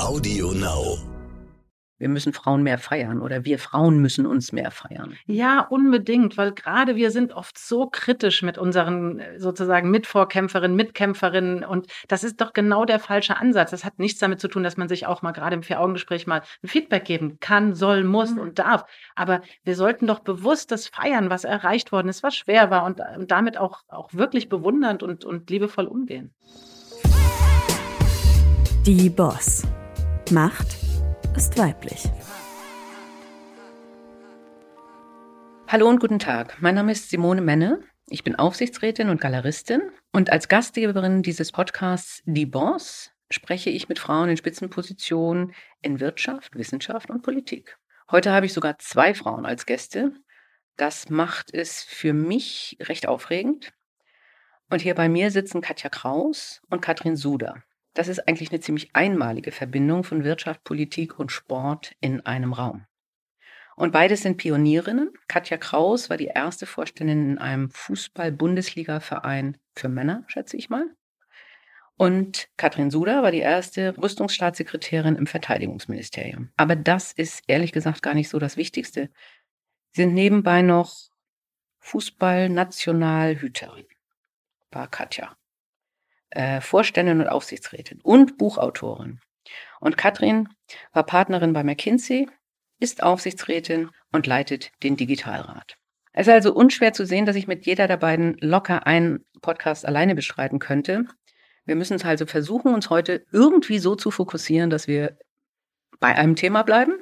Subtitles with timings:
[0.00, 0.98] Audio Now.
[1.98, 5.18] Wir müssen Frauen mehr feiern oder wir Frauen müssen uns mehr feiern.
[5.26, 11.62] Ja, unbedingt, weil gerade wir sind oft so kritisch mit unseren äh, sozusagen Mitvorkämpferinnen, Mitkämpferinnen
[11.62, 13.70] und das ist doch genau der falsche Ansatz.
[13.70, 16.40] Das hat nichts damit zu tun, dass man sich auch mal gerade im Vier-Augen-Gespräch mal
[16.62, 18.38] ein Feedback geben kann, soll, muss Mhm.
[18.38, 18.86] und darf.
[19.14, 23.00] Aber wir sollten doch bewusst das feiern, was erreicht worden ist, was schwer war und,
[23.16, 26.32] und damit auch, auch wirklich bewundernd und, und liebevoll umgehen.
[28.86, 29.62] Die Boss.
[30.30, 30.68] Macht
[31.36, 32.04] ist weiblich.
[35.68, 36.56] Hallo und guten Tag.
[36.62, 37.82] Mein Name ist Simone Menne.
[38.08, 43.98] Ich bin Aufsichtsrätin und Galeristin und als Gastgeberin dieses Podcasts Die Boss spreche ich mit
[43.98, 45.52] Frauen in Spitzenpositionen
[45.82, 47.76] in Wirtschaft, Wissenschaft und Politik.
[48.10, 50.14] Heute habe ich sogar zwei Frauen als Gäste.
[50.78, 53.74] Das macht es für mich recht aufregend.
[54.70, 57.62] Und hier bei mir sitzen Katja Kraus und Katrin Suder.
[58.00, 62.86] Das ist eigentlich eine ziemlich einmalige Verbindung von Wirtschaft, Politik und Sport in einem Raum.
[63.76, 65.12] Und beides sind Pionierinnen.
[65.28, 70.86] Katja Kraus war die erste Vorständin in einem Fußball-Bundesliga-Verein für Männer, schätze ich mal.
[71.98, 76.48] Und Katrin Suder war die erste Rüstungsstaatssekretärin im Verteidigungsministerium.
[76.56, 79.10] Aber das ist ehrlich gesagt gar nicht so das Wichtigste.
[79.92, 80.94] Sie sind nebenbei noch
[81.80, 83.84] Fußball-Nationalhüterin,
[84.70, 85.36] war Katja.
[86.30, 89.20] Äh, Vorständin und Aufsichtsrätin und Buchautorin.
[89.80, 90.48] Und Katrin
[90.92, 92.28] war Partnerin bei McKinsey,
[92.78, 95.76] ist Aufsichtsrätin und leitet den Digitalrat.
[96.12, 99.86] Es ist also unschwer zu sehen, dass ich mit jeder der beiden locker einen Podcast
[99.86, 101.04] alleine bestreiten könnte.
[101.64, 105.18] Wir müssen es also versuchen, uns heute irgendwie so zu fokussieren, dass wir
[106.00, 106.94] bei einem Thema bleiben.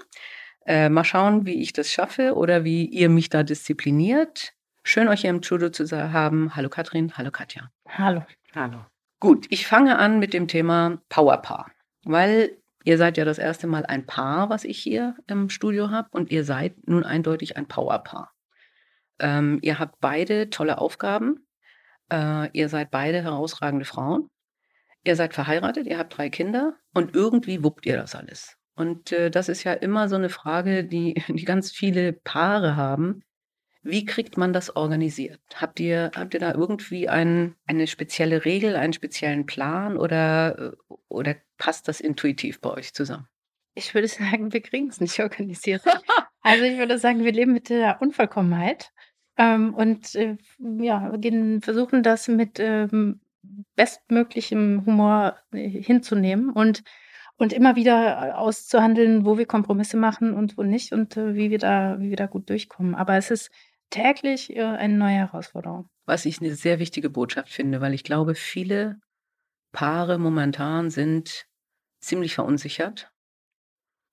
[0.67, 4.53] Äh, mal schauen, wie ich das schaffe oder wie ihr mich da diszipliniert.
[4.83, 6.55] Schön, euch hier im Studio zu haben.
[6.55, 7.71] Hallo Katrin, hallo Katja.
[7.89, 8.25] Hallo.
[8.55, 8.85] Hallo.
[9.21, 11.73] Gut, ich fange an mit dem Thema Powerpaar,
[12.05, 16.09] weil ihr seid ja das erste Mal ein Paar, was ich hier im Studio habe
[16.13, 18.33] und ihr seid nun eindeutig ein Powerpaar.
[19.19, 21.49] Ähm, ihr habt beide tolle Aufgaben,
[22.13, 24.31] äh, ihr seid beide herausragende Frauen,
[25.03, 28.57] ihr seid verheiratet, ihr habt drei Kinder und irgendwie wuppt ihr das alles.
[28.77, 33.25] Und äh, das ist ja immer so eine Frage, die, die ganz viele Paare haben.
[33.89, 35.41] Wie kriegt man das organisiert?
[35.55, 40.75] Habt ihr, habt ihr da irgendwie ein, eine spezielle Regel, einen speziellen Plan oder,
[41.09, 43.29] oder passt das intuitiv bei euch zusammen?
[43.75, 45.83] Ich würde sagen, wir kriegen es nicht organisiert.
[46.43, 48.93] also ich würde sagen, wir leben mit der Unvollkommenheit
[49.39, 53.21] ähm, und äh, ja, wir gehen, versuchen das mit ähm,
[53.75, 56.83] bestmöglichem Humor äh, hinzunehmen und,
[57.39, 61.59] und immer wieder auszuhandeln, wo wir Kompromisse machen und wo nicht und äh, wie, wir
[61.59, 62.95] da, wie wir da gut durchkommen.
[62.95, 63.51] Aber es ist
[63.91, 65.89] täglich äh, eine neue Herausforderung.
[66.07, 69.01] Was ich eine sehr wichtige Botschaft finde, weil ich glaube, viele
[69.73, 71.47] Paare momentan sind
[72.01, 73.11] ziemlich verunsichert,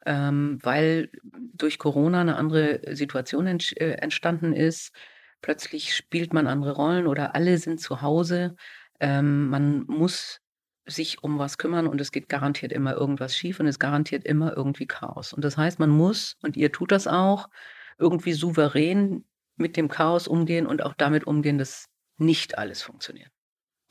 [0.06, 1.10] ähm, weil
[1.54, 4.94] durch Corona eine andere Situation ent äh, entstanden ist.
[5.42, 8.56] Plötzlich spielt man andere Rollen oder alle sind zu Hause.
[9.00, 10.42] Ähm, man muss
[10.88, 14.56] sich um was kümmern und es geht garantiert immer irgendwas schief und es garantiert immer
[14.56, 15.34] irgendwie Chaos.
[15.34, 17.50] Und das heißt, man muss, und ihr tut das auch,
[17.98, 19.26] irgendwie souverän
[19.58, 21.86] mit dem Chaos umgehen und auch damit umgehen, dass
[22.18, 23.30] nicht alles funktioniert.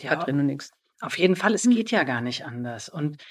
[0.00, 0.70] Ja, Katrin und nix.
[1.00, 2.88] Auf jeden Fall, es geht ja gar nicht anders.
[2.88, 3.22] Und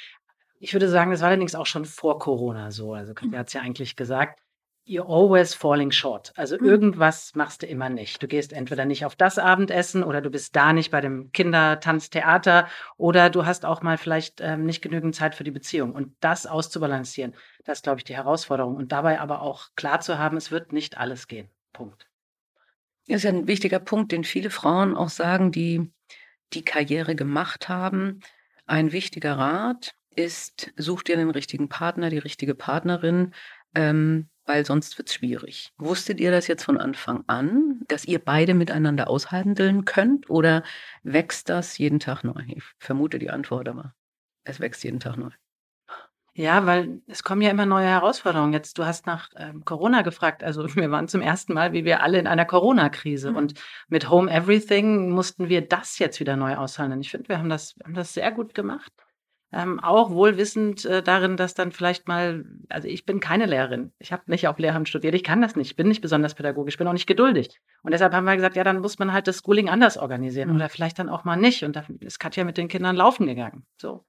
[0.59, 2.93] ich würde sagen, das war allerdings auch schon vor Corona so.
[2.93, 4.39] Also Katja hat es ja eigentlich gesagt,
[4.87, 6.31] you're always falling short.
[6.35, 6.65] Also Mhm.
[6.65, 8.21] irgendwas machst du immer nicht.
[8.21, 12.67] Du gehst entweder nicht auf das Abendessen oder du bist da nicht bei dem Kindertanztheater
[12.97, 15.93] oder du hast auch mal vielleicht ähm, nicht genügend Zeit für die Beziehung.
[15.93, 17.33] Und das auszubalancieren,
[17.65, 18.75] das ist, glaube ich, die Herausforderung.
[18.75, 21.49] Und dabei aber auch klar zu haben, es wird nicht alles gehen.
[21.71, 22.07] Punkt.
[23.07, 25.91] Das ist ja ein wichtiger Punkt, den viele Frauen auch sagen, die
[26.53, 28.19] die Karriere gemacht haben.
[28.65, 33.33] Ein wichtiger Rat ist, such dir den richtigen Partner, die richtige Partnerin,
[33.75, 35.71] ähm, weil sonst wird es schwierig.
[35.77, 40.63] Wusstet ihr das jetzt von Anfang an, dass ihr beide miteinander aushandeln könnt oder
[41.03, 42.41] wächst das jeden Tag neu?
[42.47, 43.95] Ich vermute die Antwort, aber
[44.43, 45.31] es wächst jeden Tag neu.
[46.35, 48.53] Ja, weil es kommen ja immer neue Herausforderungen.
[48.53, 50.43] Jetzt, du hast nach ähm, Corona gefragt.
[50.43, 53.31] Also wir waren zum ersten Mal, wie wir alle in einer Corona-Krise.
[53.31, 53.37] Mhm.
[53.37, 53.53] Und
[53.87, 57.01] mit Home Everything mussten wir das jetzt wieder neu aushandeln.
[57.01, 58.91] Ich finde, wir haben das, haben das sehr gut gemacht.
[59.51, 63.93] Ähm, auch wohlwissend äh, darin, dass dann vielleicht mal, also ich bin keine Lehrerin.
[63.99, 65.13] Ich habe nicht auf Lehramt studiert.
[65.13, 65.67] Ich kann das nicht.
[65.67, 66.73] Ich bin nicht besonders pädagogisch.
[66.73, 67.61] Ich bin auch nicht geduldig.
[67.83, 70.49] Und deshalb haben wir gesagt, ja, dann muss man halt das Schooling anders organisieren.
[70.49, 70.55] Mhm.
[70.55, 71.63] Oder vielleicht dann auch mal nicht.
[71.63, 73.67] Und da ist Katja mit den Kindern laufen gegangen.
[73.77, 74.03] So.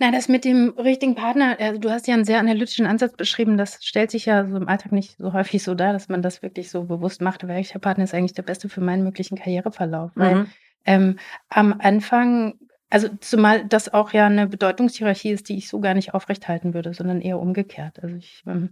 [0.00, 3.56] Na, das mit dem richtigen Partner, also du hast ja einen sehr analytischen Ansatz beschrieben.
[3.56, 6.42] Das stellt sich ja so im Alltag nicht so häufig so dar, dass man das
[6.42, 7.46] wirklich so bewusst macht.
[7.46, 10.10] Welcher Partner ist eigentlich der beste für meinen möglichen Karriereverlauf?
[10.16, 10.52] Weil Mhm.
[10.84, 11.18] ähm,
[11.48, 12.54] am Anfang
[12.90, 16.92] Also zumal das auch ja eine Bedeutungshierarchie ist, die ich so gar nicht aufrechthalten würde,
[16.94, 18.00] sondern eher umgekehrt.
[18.02, 18.70] Also ich, ähm,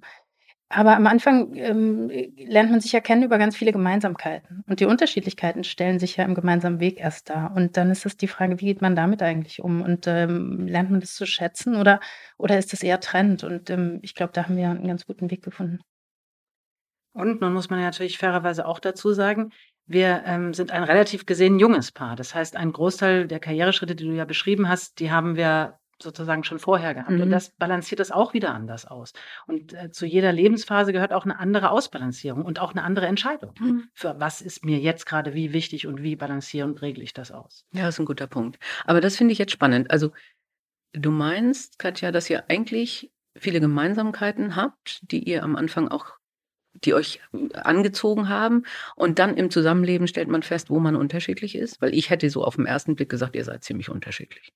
[0.73, 4.65] aber am Anfang ähm, lernt man sich ja kennen über ganz viele Gemeinsamkeiten.
[4.67, 7.55] Und die Unterschiedlichkeiten stellen sich ja im gemeinsamen Weg erst dar.
[7.55, 9.83] Und dann ist es die Frage, wie geht man damit eigentlich um?
[9.83, 12.01] Und ähm, lernt man das zu schätzen oder,
[12.39, 13.45] oder ist das eher Trend?
[13.45, 15.81] Und ähm, ich glaube, da haben wir einen ganz guten Weg gefunden.
[17.13, 19.53] Und nun muss man ja natürlich fairerweise auch dazu sagen,
[19.87, 22.17] wir ähm, sind ein relativ gesehen junges Paar.
[22.17, 26.45] Das heißt, ein Großteil der Karriereschritte, die du ja beschrieben hast, die haben wir sozusagen
[26.45, 27.11] schon vorher gehabt.
[27.11, 27.23] Mhm.
[27.23, 29.13] Und das balanciert das auch wieder anders aus.
[29.47, 33.55] Und äh, zu jeder Lebensphase gehört auch eine andere Ausbalancierung und auch eine andere Entscheidung.
[33.59, 33.89] Mhm.
[33.95, 37.33] Für was ist mir jetzt gerade wie wichtig und wie balanciere und regle ich das
[37.33, 37.65] aus?
[37.73, 38.59] Ja, das ist ein guter Punkt.
[38.85, 39.91] Aber das finde ich jetzt spannend.
[39.91, 40.13] Also
[40.93, 46.19] du meinst, Katja, dass ihr eigentlich viele Gemeinsamkeiten habt, die ihr am Anfang auch
[46.75, 47.21] die euch
[47.55, 48.65] angezogen haben.
[48.97, 51.81] Und dann im Zusammenleben stellt man fest, wo man unterschiedlich ist.
[51.83, 54.53] Weil ich hätte so auf den ersten Blick gesagt, ihr seid ziemlich unterschiedlich.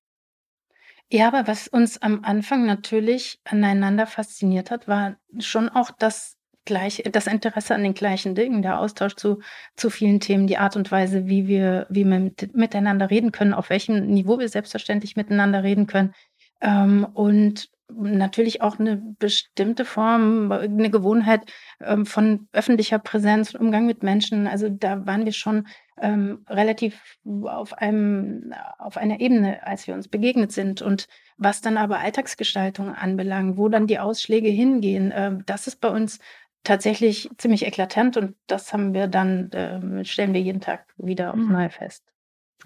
[1.10, 7.02] Ja, aber was uns am Anfang natürlich aneinander fasziniert hat, war schon auch das gleich,
[7.12, 9.40] das Interesse an den gleichen Dingen, der Austausch zu,
[9.76, 13.54] zu vielen Themen, die Art und Weise, wie wir, wie wir mit, miteinander reden können,
[13.54, 16.12] auf welchem Niveau wir selbstverständlich miteinander reden können.
[16.60, 21.42] Ähm, und natürlich auch eine bestimmte Form, eine Gewohnheit
[21.80, 24.48] ähm, von öffentlicher Präsenz, Umgang mit Menschen.
[24.48, 25.68] Also da waren wir schon
[26.00, 30.82] ähm, relativ auf einem, auf einer Ebene, als wir uns begegnet sind.
[30.82, 35.88] Und was dann aber Alltagsgestaltung anbelangt, wo dann die Ausschläge hingehen, äh, das ist bei
[35.88, 36.18] uns
[36.64, 41.42] tatsächlich ziemlich eklatant und das haben wir dann, äh, stellen wir jeden Tag wieder aufs
[41.42, 41.52] mhm.
[41.52, 42.04] Neue fest.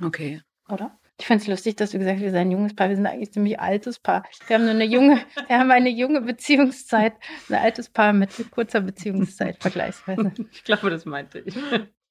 [0.02, 0.40] Okay.
[0.68, 0.98] Oder?
[1.20, 2.88] Ich finde es lustig, dass du gesagt hast, wir sind ein junges Paar.
[2.88, 4.24] Wir sind eigentlich ein ziemlich altes Paar.
[4.46, 7.12] Wir haben nur eine junge, wir haben eine junge Beziehungszeit,
[7.50, 10.32] ein altes Paar mit kurzer Beziehungszeit vergleichsweise.
[10.50, 11.54] Ich glaube, das meinte ich.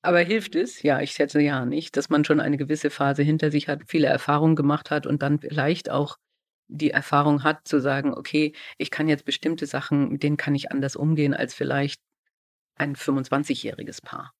[0.01, 0.81] Aber hilft es?
[0.81, 4.07] Ja, ich schätze ja nicht, dass man schon eine gewisse Phase hinter sich hat, viele
[4.07, 6.17] Erfahrungen gemacht hat und dann vielleicht auch
[6.67, 10.71] die Erfahrung hat, zu sagen, okay, ich kann jetzt bestimmte Sachen, mit denen kann ich
[10.71, 11.99] anders umgehen als vielleicht
[12.75, 14.31] ein 25-jähriges Paar.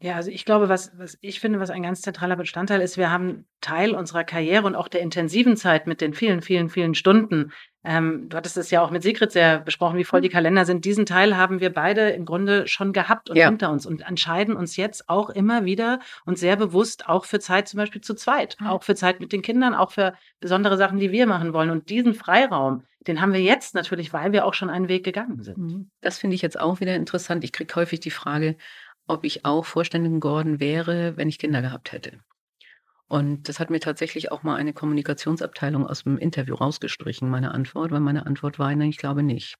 [0.00, 3.10] Ja, also ich glaube, was, was ich finde, was ein ganz zentraler Bestandteil ist, wir
[3.10, 7.52] haben Teil unserer Karriere und auch der intensiven Zeit mit den vielen, vielen, vielen Stunden.
[7.84, 10.32] Ähm, du hattest es ja auch mit Sigrid sehr besprochen, wie voll die mhm.
[10.32, 10.84] Kalender sind.
[10.84, 13.46] Diesen Teil haben wir beide im Grunde schon gehabt und ja.
[13.46, 17.68] hinter uns und entscheiden uns jetzt auch immer wieder und sehr bewusst auch für Zeit
[17.68, 18.68] zum Beispiel zu zweit, mhm.
[18.68, 21.70] auch für Zeit mit den Kindern, auch für besondere Sachen, die wir machen wollen.
[21.70, 25.42] Und diesen Freiraum, den haben wir jetzt natürlich, weil wir auch schon einen Weg gegangen
[25.42, 25.58] sind.
[25.58, 25.90] Mhm.
[26.00, 27.42] Das finde ich jetzt auch wieder interessant.
[27.42, 28.56] Ich kriege häufig die Frage,
[29.08, 32.20] ob ich auch Vorständin geworden wäre, wenn ich Kinder gehabt hätte.
[33.12, 37.90] Und das hat mir tatsächlich auch mal eine Kommunikationsabteilung aus dem Interview rausgestrichen, meine Antwort,
[37.90, 39.56] weil meine Antwort war, nein, ich glaube nicht.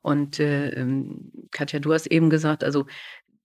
[0.00, 2.86] Und äh, ähm, Katja, du hast eben gesagt, also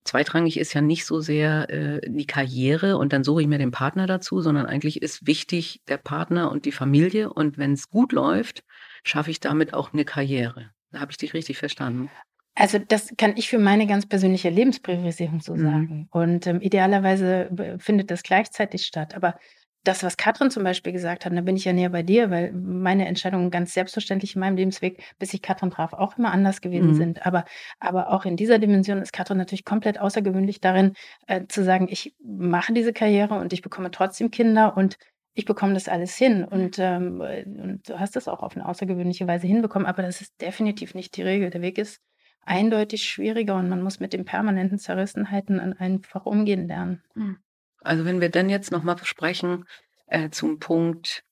[0.04, 3.70] zweitrangig ist ja nicht so sehr äh, die Karriere und dann suche ich mir den
[3.70, 7.32] Partner dazu, sondern eigentlich ist wichtig der Partner und die Familie.
[7.32, 8.64] Und wenn es gut läuft,
[9.04, 10.72] schaffe ich damit auch eine Karriere.
[10.90, 12.10] Da habe ich dich richtig verstanden.
[12.56, 15.62] Also das kann ich für meine ganz persönliche Lebenspriorisierung so mhm.
[15.62, 16.08] sagen.
[16.12, 19.16] Und ähm, idealerweise äh, findet das gleichzeitig statt.
[19.16, 19.36] Aber
[19.84, 22.54] das, was Katrin zum Beispiel gesagt hat, da bin ich ja näher bei dir, weil
[22.54, 26.92] meine Entscheidungen ganz selbstverständlich in meinem Lebensweg, bis ich Katrin traf, auch immer anders gewesen
[26.92, 26.96] mhm.
[26.96, 27.26] sind.
[27.26, 27.44] Aber,
[27.80, 30.94] aber auch in dieser Dimension ist Katrin natürlich komplett außergewöhnlich darin,
[31.28, 34.98] äh, zu sagen, ich mache diese Karriere und ich bekomme trotzdem Kinder und
[35.34, 36.46] ich bekomme das alles hin.
[36.46, 39.88] Und, ähm, und du hast das auch auf eine außergewöhnliche Weise hinbekommen.
[39.88, 41.50] Aber das ist definitiv nicht die Regel.
[41.50, 42.00] Der Weg ist
[42.46, 47.02] eindeutig schwieriger und man muss mit den permanenten Zerrissenheiten einfach umgehen lernen.
[47.14, 47.38] Hm.
[47.82, 49.66] Also wenn wir dann jetzt nochmal sprechen
[50.08, 51.24] äh, zum Punkt,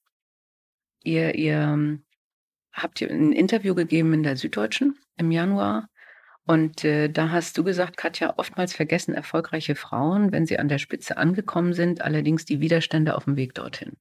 [1.04, 2.04] ihr, ihr ähm,
[2.74, 5.90] habt ihr ein Interview gegeben in der Süddeutschen im Januar
[6.46, 10.80] und äh, da hast du gesagt, Katja, oftmals vergessen erfolgreiche Frauen, wenn sie an der
[10.80, 13.94] Spitze angekommen sind, allerdings die Widerstände auf dem Weg dorthin.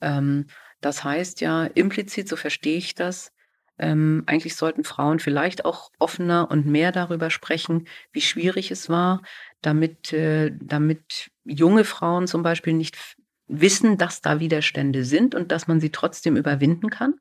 [0.00, 0.46] Ähm,
[0.80, 3.32] das heißt ja implizit, so verstehe ich das,
[3.78, 9.22] ähm, eigentlich sollten Frauen vielleicht auch offener und mehr darüber sprechen, wie schwierig es war,
[9.60, 13.16] damit, äh, damit junge Frauen zum Beispiel nicht
[13.48, 17.14] wissen, dass da Widerstände sind und dass man sie trotzdem überwinden kann?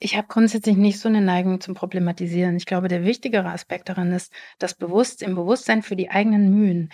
[0.00, 2.56] Ich habe grundsätzlich nicht so eine Neigung zum Problematisieren.
[2.56, 6.90] Ich glaube, der wichtigere Aspekt daran ist, das Bewusst im Bewusstsein für die eigenen Mühen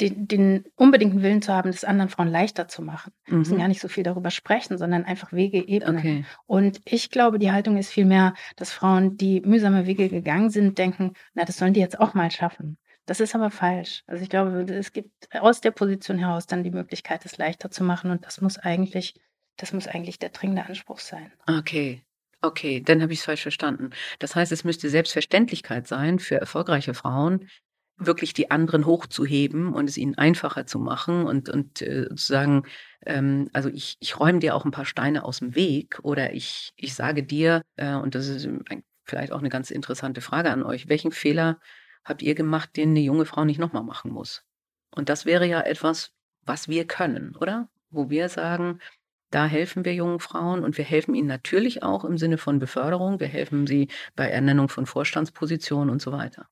[0.00, 3.12] den, den unbedingten Willen zu haben, das anderen Frauen leichter zu machen.
[3.26, 3.30] Mhm.
[3.30, 3.58] Wir müssen mhm.
[3.58, 5.98] gar nicht so viel darüber sprechen, sondern einfach Wege ebnen.
[5.98, 6.24] Okay.
[6.46, 11.14] Und ich glaube, die Haltung ist vielmehr, dass Frauen, die mühsame Wege gegangen sind, denken,
[11.34, 12.78] na, das sollen die jetzt auch mal schaffen.
[13.06, 14.04] Das ist aber falsch.
[14.06, 17.82] Also ich glaube, es gibt aus der Position heraus dann die Möglichkeit, es leichter zu
[17.82, 18.10] machen.
[18.10, 19.14] Und das muss eigentlich,
[19.56, 21.32] das muss eigentlich der dringende Anspruch sein.
[21.46, 22.02] Okay.
[22.40, 23.90] Okay, dann habe ich es falsch verstanden.
[24.20, 27.48] Das heißt, es müsste Selbstverständlichkeit sein für erfolgreiche Frauen,
[27.98, 32.62] wirklich die anderen hochzuheben und es ihnen einfacher zu machen und, und äh, zu sagen,
[33.04, 36.72] ähm, also ich, ich räume dir auch ein paar Steine aus dem Weg oder ich,
[36.76, 40.62] ich sage dir, äh, und das ist ein, vielleicht auch eine ganz interessante Frage an
[40.62, 41.58] euch, welchen Fehler
[42.04, 44.44] habt ihr gemacht, den eine junge Frau nicht nochmal machen muss?
[44.94, 46.12] Und das wäre ja etwas,
[46.42, 47.68] was wir können, oder?
[47.90, 48.80] Wo wir sagen,
[49.30, 53.20] da helfen wir jungen Frauen und wir helfen ihnen natürlich auch im Sinne von Beförderung.
[53.20, 56.48] Wir helfen sie bei Ernennung von Vorstandspositionen und so weiter.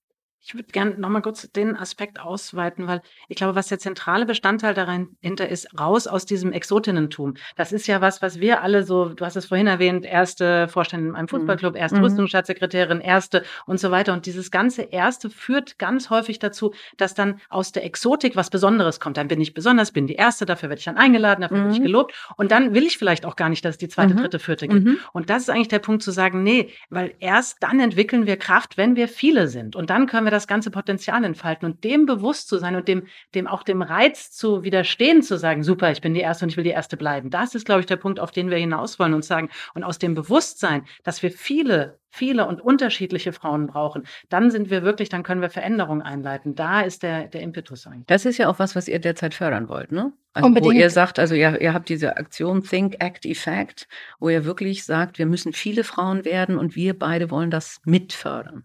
[0.46, 4.74] Ich würde gerne nochmal kurz den Aspekt ausweiten, weil ich glaube, was der zentrale Bestandteil
[4.74, 7.34] dahinter ist, raus aus diesem Exotinnentum.
[7.56, 11.10] Das ist ja was, was wir alle so, du hast es vorhin erwähnt, erste Vorständin
[11.10, 11.30] in einem mhm.
[11.30, 12.04] Fußballclub, erste mhm.
[12.04, 14.12] Rüstungsstaatssekretärin, erste und so weiter.
[14.12, 19.00] Und dieses ganze Erste führt ganz häufig dazu, dass dann aus der Exotik was Besonderes
[19.00, 19.16] kommt.
[19.16, 21.62] Dann bin ich besonders, bin die Erste, dafür werde ich dann eingeladen, dafür mhm.
[21.64, 22.14] werde ich gelobt.
[22.36, 24.18] Und dann will ich vielleicht auch gar nicht, dass es die zweite, mhm.
[24.18, 24.84] dritte, vierte gibt.
[24.84, 24.98] Mhm.
[25.12, 28.76] Und das ist eigentlich der Punkt zu sagen, nee, weil erst dann entwickeln wir Kraft,
[28.76, 29.74] wenn wir viele sind.
[29.74, 33.06] Und dann können wir das ganze Potenzial entfalten und dem bewusst zu sein und dem,
[33.34, 36.56] dem auch dem Reiz zu widerstehen, zu sagen, super, ich bin die Erste und ich
[36.56, 37.30] will die Erste bleiben.
[37.30, 39.98] Das ist, glaube ich, der Punkt, auf den wir hinaus wollen und sagen, und aus
[39.98, 45.22] dem Bewusstsein, dass wir viele viele und unterschiedliche Frauen brauchen, dann sind wir wirklich, dann
[45.22, 46.54] können wir Veränderungen einleiten.
[46.54, 48.06] Da ist der, der Impetus eigentlich.
[48.06, 50.12] Das ist ja auch was, was ihr derzeit fördern wollt, ne?
[50.32, 50.74] Also Unbedingt.
[50.74, 53.88] Wo ihr sagt, also ihr, ihr habt diese Aktion Think, Act, Effect,
[54.18, 58.64] wo ihr wirklich sagt, wir müssen viele Frauen werden und wir beide wollen das mitfördern.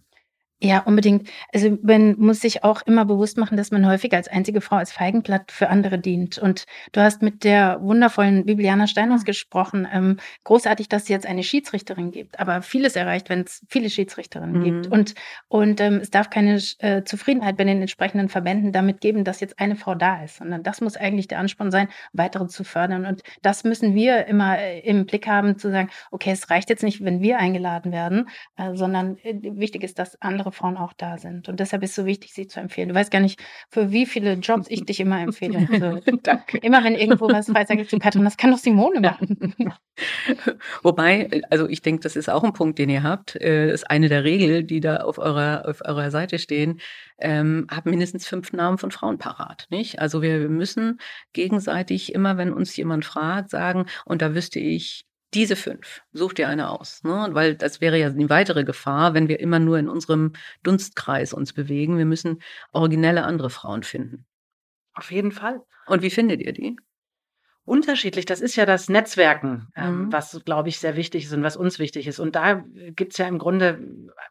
[0.64, 1.28] Ja, unbedingt.
[1.52, 4.92] Also man muss sich auch immer bewusst machen, dass man häufig als einzige Frau als
[4.92, 6.38] Feigenblatt für andere dient.
[6.38, 9.88] Und du hast mit der wundervollen Bibiana Steinhaus gesprochen.
[9.92, 12.40] Ähm, großartig, dass es jetzt eine Schiedsrichterin gibt.
[12.40, 14.64] Aber vieles erreicht, wenn es viele Schiedsrichterinnen mhm.
[14.64, 14.88] gibt.
[14.88, 15.16] Und,
[15.48, 19.60] und ähm, es darf keine äh, Zufriedenheit bei den entsprechenden Verbänden damit geben, dass jetzt
[19.60, 20.38] eine Frau da ist.
[20.38, 23.08] Sondern das muss eigentlich der Ansporn sein, weitere zu fördern.
[23.08, 26.84] Und das müssen wir immer äh, im Blick haben, zu sagen, okay, es reicht jetzt
[26.84, 31.18] nicht, wenn wir eingeladen werden, äh, sondern äh, wichtig ist, dass andere Frauen auch da
[31.18, 31.50] sind.
[31.50, 32.90] Und deshalb ist es so wichtig, sie zu empfehlen.
[32.90, 35.52] Du weißt gar nicht, für wie viele Jobs ich dich immer empfehle.
[35.72, 36.58] Also, Danke.
[36.58, 39.56] Immer wenn irgendwo was frei du, Katrin, das kann doch Simone machen.
[40.84, 43.36] Wobei, also ich denke, das ist auch ein Punkt, den ihr habt.
[43.36, 46.80] Äh, das ist eine der Regeln, die da auf eurer, auf eurer Seite stehen.
[47.20, 50.00] Ähm, habt mindestens fünf Namen von Frauen parat, nicht?
[50.00, 51.00] Also wir müssen
[51.34, 56.50] gegenseitig immer, wenn uns jemand fragt, sagen, und da wüsste ich diese fünf, such dir
[56.50, 57.04] eine aus.
[57.04, 57.30] Ne?
[57.32, 60.34] Weil das wäre ja eine weitere Gefahr, wenn wir immer nur in unserem
[60.64, 61.98] Dunstkreis uns bewegen.
[61.98, 64.26] Wir müssen originelle andere Frauen finden.
[64.94, 65.62] Auf jeden Fall.
[65.88, 66.76] Und wie findet ihr die?
[67.72, 70.12] Unterschiedlich, das ist ja das Netzwerken, ähm, mhm.
[70.12, 72.20] was, glaube ich, sehr wichtig ist und was uns wichtig ist.
[72.20, 72.66] Und da
[72.98, 73.80] gibt es ja im Grunde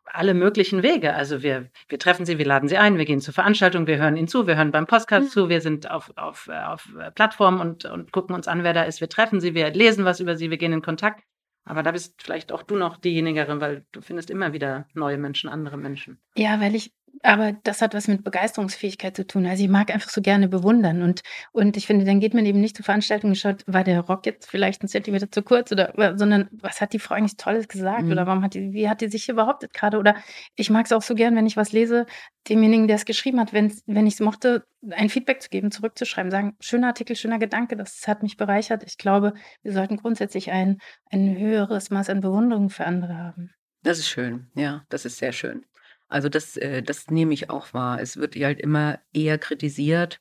[0.05, 1.15] alle möglichen Wege.
[1.15, 4.19] Also wir, wir treffen sie, wir laden sie ein, wir gehen zur Veranstaltung, wir hören
[4.19, 5.31] ihnen zu, wir hören beim Podcast mhm.
[5.31, 8.83] zu, wir sind auf, auf, äh, auf Plattformen und, und gucken uns an, wer da
[8.83, 9.01] ist.
[9.01, 11.25] Wir treffen sie, wir lesen was über sie, wir gehen in Kontakt.
[11.65, 15.49] Aber da bist vielleicht auch du noch diejenige, weil du findest immer wieder neue Menschen,
[15.49, 16.21] andere Menschen.
[16.37, 19.47] Ja, weil ich aber das hat was mit Begeisterungsfähigkeit zu tun.
[19.47, 21.21] Also ich mag einfach so gerne bewundern und,
[21.53, 24.27] und ich finde, dann geht man eben nicht zur Veranstaltung und schaut, war der Rock
[24.27, 28.05] jetzt vielleicht ein Zentimeter zu kurz oder, sondern was hat die Frau eigentlich Tolles gesagt
[28.05, 28.13] mhm.
[28.13, 30.17] oder warum hat die, wie hat die sich hier behauptet gerade oder
[30.57, 32.07] ich mag es auch so gern, wenn ich was lese,
[32.49, 36.31] demjenigen, der es geschrieben hat, wenn, wenn ich es mochte, ein Feedback zu geben, zurückzuschreiben,
[36.31, 38.83] sagen, schöner Artikel, schöner Gedanke, das hat mich bereichert.
[38.85, 40.79] Ich glaube, wir sollten grundsätzlich ein,
[41.11, 43.51] ein höheres Maß an Bewunderung für andere haben.
[43.83, 45.65] Das ist schön, ja, das ist sehr schön.
[46.11, 48.01] Also das, äh, das nehme ich auch wahr.
[48.01, 50.21] Es wird halt immer eher kritisiert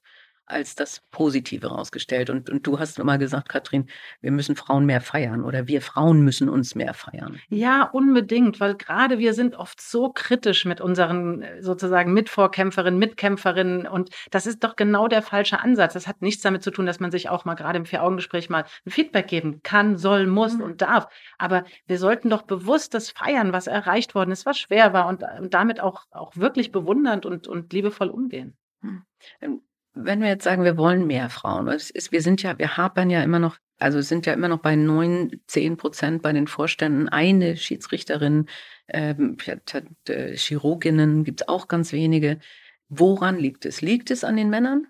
[0.50, 2.30] als das Positive rausgestellt.
[2.30, 3.88] Und, und du hast immer gesagt, Katrin,
[4.22, 7.40] wir müssen Frauen mehr feiern oder wir Frauen müssen uns mehr feiern.
[7.50, 13.88] Ja, unbedingt, weil gerade wir sind oft so kritisch mit unseren äh, sozusagen Mitvorkämpferinnen, Mitkämpferinnen
[13.88, 15.94] und das ist doch genau der falsche Ansatz.
[15.94, 18.66] Das hat nichts damit zu tun, dass man sich auch mal gerade im Vier-Augen-Gespräch mal
[18.86, 20.64] ein Feedback geben kann, soll, muss mhm.
[20.64, 21.08] und darf.
[21.38, 25.24] Aber wir sollten doch bewusst das feiern, was erreicht worden ist, was schwer war und,
[25.40, 28.58] und damit auch, auch wirklich bewundernd und, und liebevoll umgehen.
[28.82, 29.04] Hm.
[29.94, 33.24] Wenn wir jetzt sagen, wir wollen mehr Frauen, ist, wir sind ja, wir hapern ja
[33.24, 37.58] immer noch, also sind ja immer noch bei neun, zehn Prozent bei den Vorständen eine
[37.58, 38.48] Schiedsrichterin,
[38.88, 39.38] ähm,
[40.08, 42.40] äh, Chirurginnen gibt es auch ganz wenige.
[42.88, 43.82] Woran liegt es?
[43.82, 44.88] Liegt es an den Männern?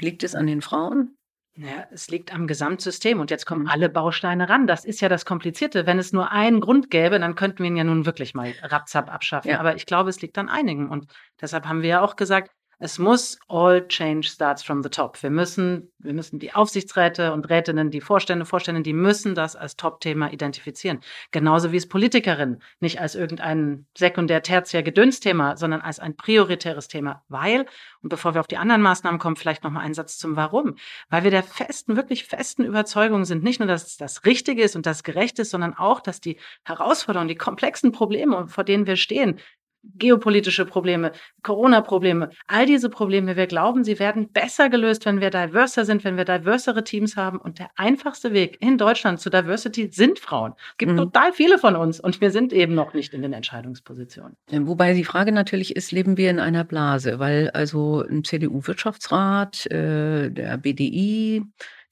[0.00, 1.16] Liegt es an den Frauen?
[1.56, 3.68] Ja, es liegt am Gesamtsystem und jetzt kommen mhm.
[3.68, 4.66] alle Bausteine ran.
[4.66, 5.84] Das ist ja das Komplizierte.
[5.84, 9.12] Wenn es nur einen Grund gäbe, dann könnten wir ihn ja nun wirklich mal rapzap
[9.12, 9.50] abschaffen.
[9.50, 9.58] Ja.
[9.58, 10.88] Aber ich glaube, es liegt an einigen.
[10.88, 15.22] Und deshalb haben wir ja auch gesagt, es muss all change starts from the top.
[15.22, 19.76] Wir müssen, wir müssen die Aufsichtsräte und Rätinnen, die Vorstände, Vorstände, die müssen das als
[19.76, 21.00] Top-Thema identifizieren.
[21.30, 27.22] Genauso wie es Politikerinnen nicht als irgendein sekundär, tertiär Gedönsthema, sondern als ein prioritäres Thema.
[27.28, 27.66] Weil,
[28.02, 30.76] und bevor wir auf die anderen Maßnahmen kommen, vielleicht nochmal ein Satz zum Warum.
[31.10, 34.86] Weil wir der festen, wirklich festen Überzeugung sind, nicht nur, dass das Richtige ist und
[34.86, 39.38] das Gerecht ist, sondern auch, dass die Herausforderungen, die komplexen Probleme, vor denen wir stehen,
[39.82, 45.84] geopolitische Probleme, Corona-Probleme, all diese Probleme, wir glauben, sie werden besser gelöst, wenn wir diverser
[45.84, 47.38] sind, wenn wir diversere Teams haben.
[47.38, 50.52] Und der einfachste Weg in Deutschland zu Diversity sind Frauen.
[50.72, 50.96] Es gibt mhm.
[50.96, 54.36] total viele von uns und wir sind eben noch nicht in den Entscheidungspositionen.
[54.50, 57.18] Wobei die Frage natürlich ist, leben wir in einer Blase?
[57.18, 61.42] Weil also ein CDU-Wirtschaftsrat, äh, der BDI,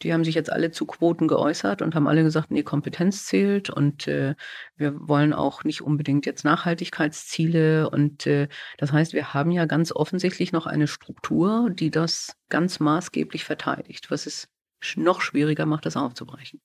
[0.03, 3.71] die haben sich jetzt alle zu Quoten geäußert und haben alle gesagt, nee, Kompetenz zählt
[3.71, 4.35] und äh,
[4.77, 7.91] wir wollen auch nicht unbedingt jetzt Nachhaltigkeitsziele.
[7.91, 12.81] Und äh, das heißt, wir haben ja ganz offensichtlich noch eine Struktur, die das ganz
[12.81, 14.49] maßgeblich verteidigt, was es
[14.97, 16.61] noch schwieriger macht, das aufzubrechen.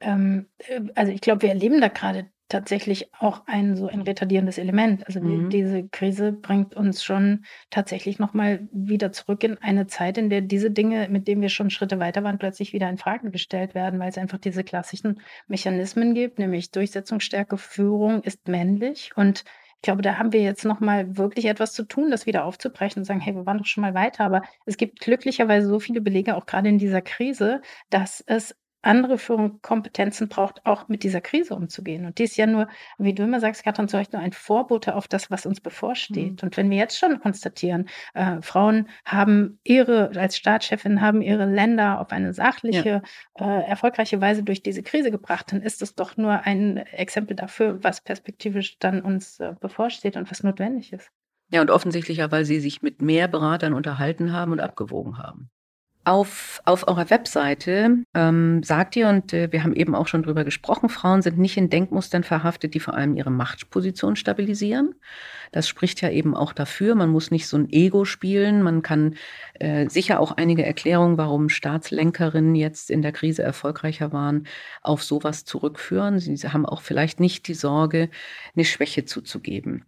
[0.00, 4.58] Ähm, äh, also ich glaube, wir erleben da gerade tatsächlich auch ein so ein retardierendes
[4.58, 5.06] Element.
[5.06, 5.48] Also mhm.
[5.48, 10.70] diese Krise bringt uns schon tatsächlich nochmal wieder zurück in eine Zeit, in der diese
[10.70, 14.10] Dinge, mit denen wir schon Schritte weiter waren, plötzlich wieder in Frage gestellt werden, weil
[14.10, 19.44] es einfach diese klassischen Mechanismen gibt, nämlich Durchsetzungsstärke, Führung ist männlich und
[19.76, 23.04] ich glaube, da haben wir jetzt nochmal wirklich etwas zu tun, das wieder aufzubrechen und
[23.04, 24.24] sagen, hey, wir waren doch schon mal weiter.
[24.24, 29.16] Aber es gibt glücklicherweise so viele Belege, auch gerade in dieser Krise, dass es andere
[29.18, 32.04] Führungskompetenzen braucht, auch mit dieser Krise umzugehen.
[32.04, 34.94] Und die ist ja nur, wie du immer sagst, Katrin, zu Recht nur ein Vorbote
[34.94, 36.42] auf das, was uns bevorsteht.
[36.42, 36.46] Mhm.
[36.46, 42.00] Und wenn wir jetzt schon konstatieren, äh, Frauen haben ihre, als Staatschefin, haben ihre Länder
[42.00, 43.02] auf eine sachliche,
[43.38, 43.60] ja.
[43.60, 47.82] äh, erfolgreiche Weise durch diese Krise gebracht, dann ist das doch nur ein Exempel dafür,
[47.82, 51.10] was perspektivisch dann uns äh, bevorsteht und was notwendig ist.
[51.50, 55.50] Ja, und offensichtlicher, weil sie sich mit mehr Beratern unterhalten haben und abgewogen haben.
[56.04, 60.42] Auf, auf eurer Webseite ähm, sagt ihr, und äh, wir haben eben auch schon drüber
[60.42, 64.96] gesprochen, Frauen sind nicht in Denkmustern verhaftet, die vor allem ihre Machtposition stabilisieren.
[65.52, 68.62] Das spricht ja eben auch dafür, man muss nicht so ein Ego spielen.
[68.62, 69.14] Man kann
[69.60, 74.48] äh, sicher auch einige Erklärungen, warum Staatslenkerinnen jetzt in der Krise erfolgreicher waren,
[74.80, 76.18] auf sowas zurückführen.
[76.18, 78.10] Sie haben auch vielleicht nicht die Sorge,
[78.56, 79.84] eine Schwäche zuzugeben.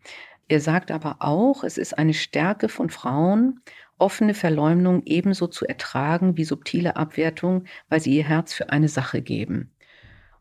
[0.46, 3.60] Ihr sagt aber auch, es ist eine Stärke von Frauen,
[3.98, 9.22] offene Verleumdung ebenso zu ertragen wie subtile Abwertung, weil sie ihr Herz für eine Sache
[9.22, 9.70] geben.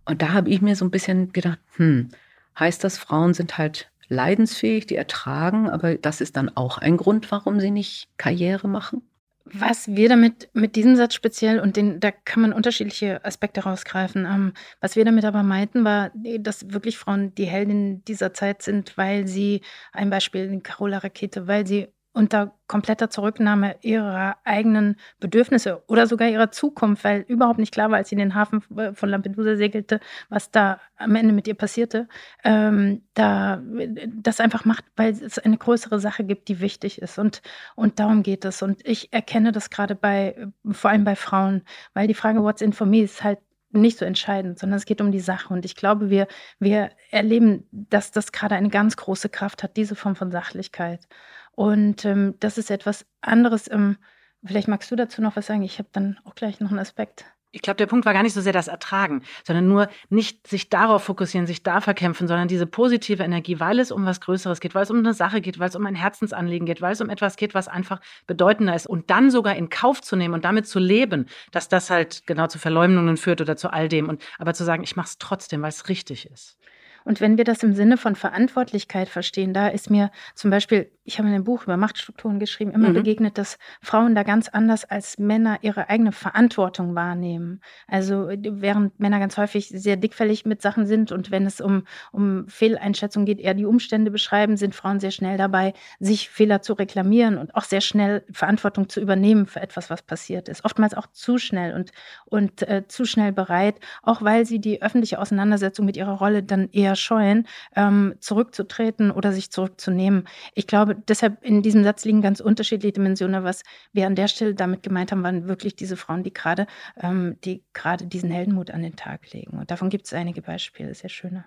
[0.06, 2.10] Und da habe ich mir so ein bisschen gedacht, hm,
[2.58, 7.32] heißt das, Frauen sind halt leidensfähig, die ertragen, aber das ist dann auch ein Grund,
[7.32, 9.02] warum sie nicht Karriere machen?
[9.46, 14.26] Was wir damit mit diesem Satz speziell und den, da kann man unterschiedliche Aspekte rausgreifen.
[14.26, 18.98] Ähm, was wir damit aber meinten, war, dass wirklich Frauen die Heldin dieser Zeit sind,
[18.98, 19.62] weil sie
[19.92, 26.52] ein Beispiel Carola Rakete, weil sie unter kompletter Zurücknahme ihrer eigenen Bedürfnisse oder sogar ihrer
[26.52, 30.00] Zukunft, weil überhaupt nicht klar war, als sie in den Hafen von Lampedusa segelte,
[30.30, 32.08] was da am Ende mit ihr passierte,
[32.44, 33.62] ähm, da
[34.08, 37.42] das einfach macht, weil es eine größere Sache gibt, die wichtig ist und
[37.76, 42.08] und darum geht es und ich erkenne das gerade bei vor allem bei Frauen, weil
[42.08, 43.40] die Frage What's in for me ist halt
[43.74, 45.54] nicht so entscheidend, sondern es geht um die Sache.
[45.54, 46.28] Und ich glaube, wir,
[46.60, 51.08] wir erleben, dass das gerade eine ganz große Kraft hat, diese Form von Sachlichkeit.
[51.56, 53.70] Und ähm, das ist etwas anderes.
[53.72, 53.98] Ähm,
[54.44, 55.64] vielleicht magst du dazu noch was sagen.
[55.64, 57.26] Ich habe dann auch gleich noch einen Aspekt.
[57.56, 60.70] Ich glaube, der Punkt war gar nicht so sehr das Ertragen, sondern nur nicht sich
[60.70, 64.74] darauf fokussieren, sich da verkämpfen, sondern diese positive Energie, weil es um was Größeres geht,
[64.74, 67.12] weil es um eine Sache geht, weil es um ein Herzensanliegen geht, weil es um
[67.12, 70.66] etwas geht, was einfach bedeutender ist und dann sogar in Kauf zu nehmen und damit
[70.66, 74.10] zu leben, dass das halt genau zu Verleumdungen führt oder zu all dem.
[74.10, 76.58] Und aber zu sagen, ich mache es trotzdem, weil es richtig ist.
[77.06, 81.18] Und wenn wir das im Sinne von Verantwortlichkeit verstehen, da ist mir zum Beispiel, ich
[81.18, 82.94] habe in einem Buch über Machtstrukturen geschrieben, immer mhm.
[82.94, 87.62] begegnet, dass Frauen da ganz anders als Männer ihre eigene Verantwortung wahrnehmen.
[87.88, 92.48] Also während Männer ganz häufig sehr dickfällig mit Sachen sind und wenn es um, um
[92.48, 97.38] Fehleinschätzung geht, eher die Umstände beschreiben, sind Frauen sehr schnell dabei, sich Fehler zu reklamieren
[97.38, 100.64] und auch sehr schnell Verantwortung zu übernehmen für etwas, was passiert ist.
[100.64, 101.92] Oftmals auch zu schnell und,
[102.26, 106.70] und äh, zu schnell bereit, auch weil sie die öffentliche Auseinandersetzung mit ihrer Rolle dann
[106.72, 110.26] eher eher scheuen, ähm, zurückzutreten oder sich zurückzunehmen.
[110.54, 113.44] Ich glaube, deshalb in diesem Satz liegen ganz unterschiedliche Dimensionen.
[113.44, 116.68] Was wir an der Stelle damit gemeint haben, waren wirklich diese Frauen, die gerade,
[117.02, 119.58] ähm, die gerade diesen Heldenmut an den Tag legen.
[119.58, 121.46] Und davon gibt es einige Beispiele, sehr schöne.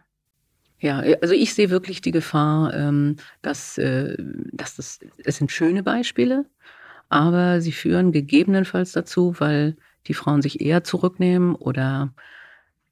[0.79, 4.15] Ja, also ich sehe wirklich die Gefahr, ähm, dass, äh,
[4.53, 6.45] dass das, es sind schöne Beispiele,
[7.09, 12.13] aber sie führen gegebenenfalls dazu, weil die Frauen sich eher zurücknehmen oder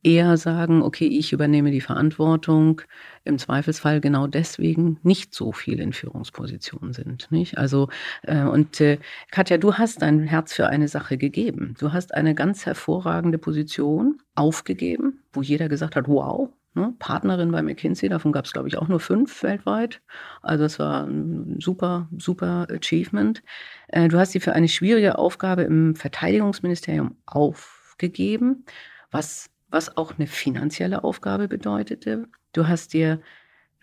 [0.05, 2.83] eher sagen, okay, ich übernehme die Verantwortung,
[3.25, 7.27] im Zweifelsfall genau deswegen nicht so viel in Führungspositionen sind.
[7.31, 7.59] Nicht?
[7.59, 7.89] Also,
[8.23, 8.99] äh, und äh,
[9.31, 11.75] Katja, du hast dein Herz für eine Sache gegeben.
[11.79, 17.63] Du hast eine ganz hervorragende Position aufgegeben, wo jeder gesagt hat, wow, Ne, Partnerin bei
[17.63, 20.03] McKinsey, davon gab es, glaube ich, auch nur fünf weltweit.
[20.43, 23.45] Also es war ein super, super Achievement.
[23.87, 28.65] Äh, du hast sie für eine schwierige Aufgabe im Verteidigungsministerium aufgegeben,
[29.13, 32.29] was was auch eine finanzielle Aufgabe bedeutete.
[32.53, 33.21] Du hast dir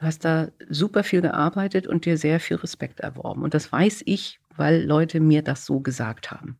[0.02, 3.44] Du hast da super viel gearbeitet und dir sehr viel Respekt erworben.
[3.44, 6.58] Und das weiß ich, weil Leute mir das so gesagt haben.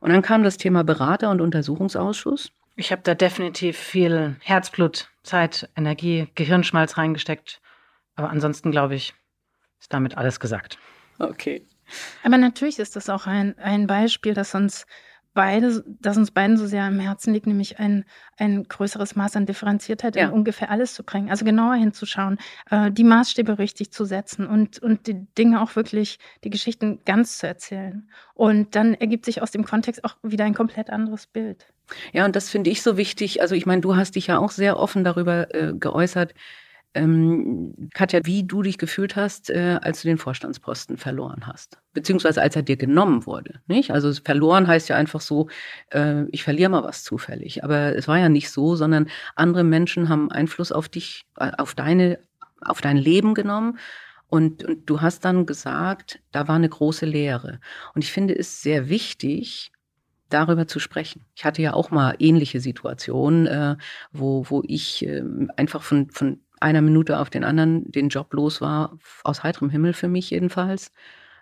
[0.00, 2.52] Und dann kam das Thema Berater und Untersuchungsausschuss.
[2.76, 7.60] Ich habe da definitiv viel Herzblut, Zeit, Energie, Gehirnschmalz reingesteckt.
[8.16, 9.12] Aber ansonsten glaube ich,
[9.78, 10.78] ist damit alles gesagt.
[11.18, 11.66] Okay.
[12.22, 14.86] Aber natürlich ist das auch ein, ein Beispiel, das uns
[15.34, 18.04] beide, das uns beiden so sehr am Herzen liegt, nämlich ein,
[18.38, 20.26] ein größeres Maß an Differenziertheit ja.
[20.26, 21.28] in ungefähr alles zu bringen.
[21.28, 22.38] Also genauer hinzuschauen,
[22.70, 27.38] äh, die Maßstäbe richtig zu setzen und, und die Dinge auch wirklich, die Geschichten ganz
[27.38, 28.08] zu erzählen.
[28.34, 31.66] Und dann ergibt sich aus dem Kontext auch wieder ein komplett anderes Bild.
[32.12, 33.42] Ja, und das finde ich so wichtig.
[33.42, 36.34] Also ich meine, du hast dich ja auch sehr offen darüber äh, geäußert,
[36.94, 41.78] ähm, Katja, wie du dich gefühlt hast, äh, als du den Vorstandsposten verloren hast.
[41.92, 43.60] Beziehungsweise als er dir genommen wurde.
[43.66, 43.90] Nicht?
[43.90, 45.48] Also verloren heißt ja einfach so,
[45.90, 47.64] äh, ich verliere mal was zufällig.
[47.64, 51.74] Aber es war ja nicht so, sondern andere Menschen haben Einfluss auf dich, äh, auf
[51.74, 52.18] deine,
[52.60, 53.78] auf dein Leben genommen.
[54.28, 57.60] Und, und du hast dann gesagt, da war eine große Lehre.
[57.94, 59.72] Und ich finde es sehr wichtig,
[60.28, 61.24] darüber zu sprechen.
[61.36, 63.76] Ich hatte ja auch mal ähnliche Situationen, äh,
[64.12, 65.22] wo, wo ich äh,
[65.56, 69.92] einfach von, von einer Minute auf den anderen den Job los war, aus heiterem Himmel
[69.92, 70.92] für mich jedenfalls.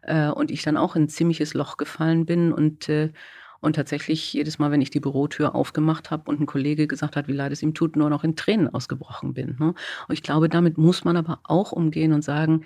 [0.02, 3.12] Äh, und ich dann auch in ein ziemliches Loch gefallen bin und äh,
[3.60, 7.28] und tatsächlich jedes Mal, wenn ich die Bürotür aufgemacht habe und ein Kollege gesagt hat,
[7.28, 9.56] wie leid es ihm tut, nur noch in Tränen ausgebrochen bin.
[9.60, 9.74] Ne?
[10.08, 12.64] Und ich glaube, damit muss man aber auch umgehen und sagen,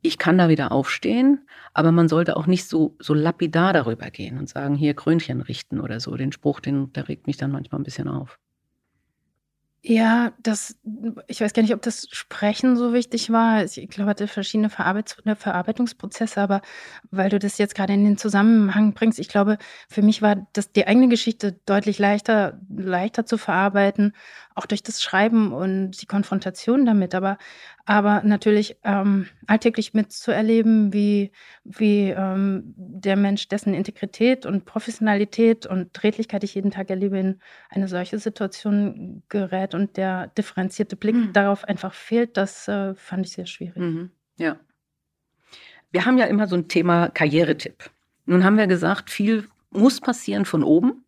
[0.00, 4.38] ich kann da wieder aufstehen, aber man sollte auch nicht so, so lapidar darüber gehen
[4.38, 6.16] und sagen, hier Krönchen richten oder so.
[6.16, 8.38] Den Spruch, den, der regt mich dann manchmal ein bisschen auf.
[9.88, 10.76] Ja, das
[11.28, 13.62] ich weiß gar nicht, ob das Sprechen so wichtig war.
[13.62, 16.60] Ich glaube, hatte verschiedene Verarbeit ne, Verarbeitungsprozesse, aber
[17.12, 20.72] weil du das jetzt gerade in den Zusammenhang bringst, ich glaube, für mich war das
[20.72, 24.12] die eigene Geschichte deutlich leichter leichter zu verarbeiten,
[24.56, 27.14] auch durch das Schreiben und die Konfrontation damit.
[27.14, 27.38] Aber
[27.88, 31.30] aber natürlich ähm, alltäglich mitzuerleben, wie,
[31.62, 37.38] wie ähm, der Mensch, dessen Integrität und Professionalität und Redlichkeit ich jeden Tag erlebe, in
[37.70, 41.32] eine solche Situation gerät und der differenzierte Blick mhm.
[41.32, 43.76] darauf einfach fehlt, das äh, fand ich sehr schwierig.
[43.76, 44.10] Mhm.
[44.36, 44.56] Ja.
[45.92, 47.90] Wir haben ja immer so ein Thema Karrieretipp.
[48.24, 51.04] Nun haben wir gesagt, viel muss passieren von oben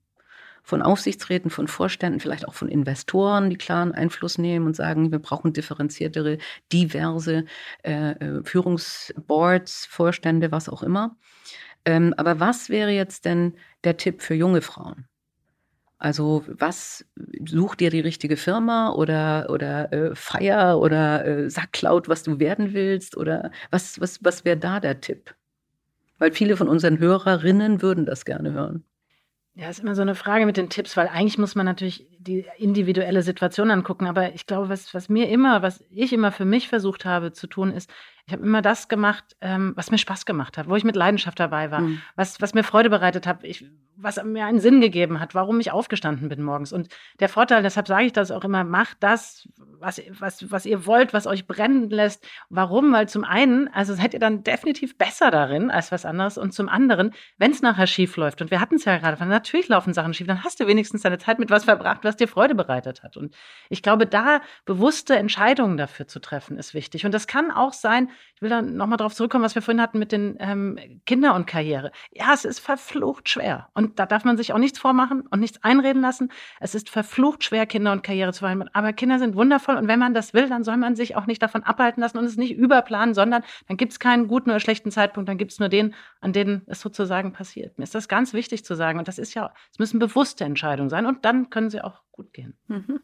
[0.69, 5.19] von Aufsichtsräten, von Vorständen, vielleicht auch von Investoren, die klaren Einfluss nehmen und sagen, wir
[5.19, 6.37] brauchen differenziertere,
[6.71, 7.47] diverse
[7.85, 11.17] äh, äh, Führungsboards, Vorstände, was auch immer.
[11.87, 15.07] Ähm, aber was wäre jetzt denn der Tipp für junge Frauen?
[15.97, 17.07] Also was
[17.47, 22.39] such dir die richtige Firma oder oder äh, feier oder äh, sag laut, was du
[22.41, 25.35] werden willst oder was was was wäre da der Tipp?
[26.19, 28.85] Weil viele von unseren Hörerinnen würden das gerne hören.
[29.59, 32.45] Ja, ist immer so eine Frage mit den Tipps, weil eigentlich muss man natürlich die
[32.59, 34.07] individuelle Situation angucken.
[34.07, 37.47] Aber ich glaube, was, was mir immer, was ich immer für mich versucht habe zu
[37.47, 37.91] tun, ist,
[38.29, 41.41] ich habe immer das gemacht, ähm, was mir Spaß gemacht hat, wo ich mit Leidenschaft
[41.41, 42.03] dabei war, mhm.
[42.15, 43.65] was, was mir Freude bereitet hat, ich,
[43.97, 46.75] was mir einen Sinn gegeben hat, warum ich aufgestanden bin morgens.
[46.75, 49.49] Und der Vorteil, deshalb sage ich das auch immer, macht das,
[49.81, 52.27] was, was, was ihr wollt, was euch brennen lässt.
[52.51, 52.93] Warum?
[52.93, 56.37] Weil zum einen, also seid ihr dann definitiv besser darin als was anderes.
[56.37, 59.69] Und zum anderen, wenn es nachher schief läuft, und wir hatten es ja gerade, natürlich
[59.69, 62.55] laufen Sachen schief, dann hast du wenigstens deine Zeit mit was verbracht, was dir Freude
[62.55, 63.16] bereitet hat.
[63.16, 63.37] Und
[63.68, 67.07] ich glaube, da bewusste Entscheidungen dafür zu treffen, ist wichtig.
[67.07, 69.99] Und das kann auch sein, ich will dann nochmal darauf zurückkommen, was wir vorhin hatten
[69.99, 71.90] mit den ähm, Kinder und Karriere.
[72.12, 73.68] Ja, es ist verflucht schwer.
[73.75, 76.31] Und da darf man sich auch nichts vormachen und nichts einreden lassen.
[76.61, 78.73] Es ist verflucht schwer, Kinder und Karriere zu vereinbaren.
[78.75, 79.77] Aber Kinder sind wundervoll.
[79.77, 82.25] Und wenn man das will, dann soll man sich auch nicht davon abhalten lassen und
[82.25, 85.29] es nicht überplanen, sondern dann gibt es keinen guten oder schlechten Zeitpunkt.
[85.29, 87.79] Dann gibt es nur den, an denen es sozusagen passiert.
[87.79, 88.99] Mir ist das ganz wichtig zu sagen.
[88.99, 91.07] Und das ist ja, es müssen bewusste Entscheidungen sein.
[91.07, 92.57] Und dann können sie auch gut gehen.
[92.67, 93.01] Mhm.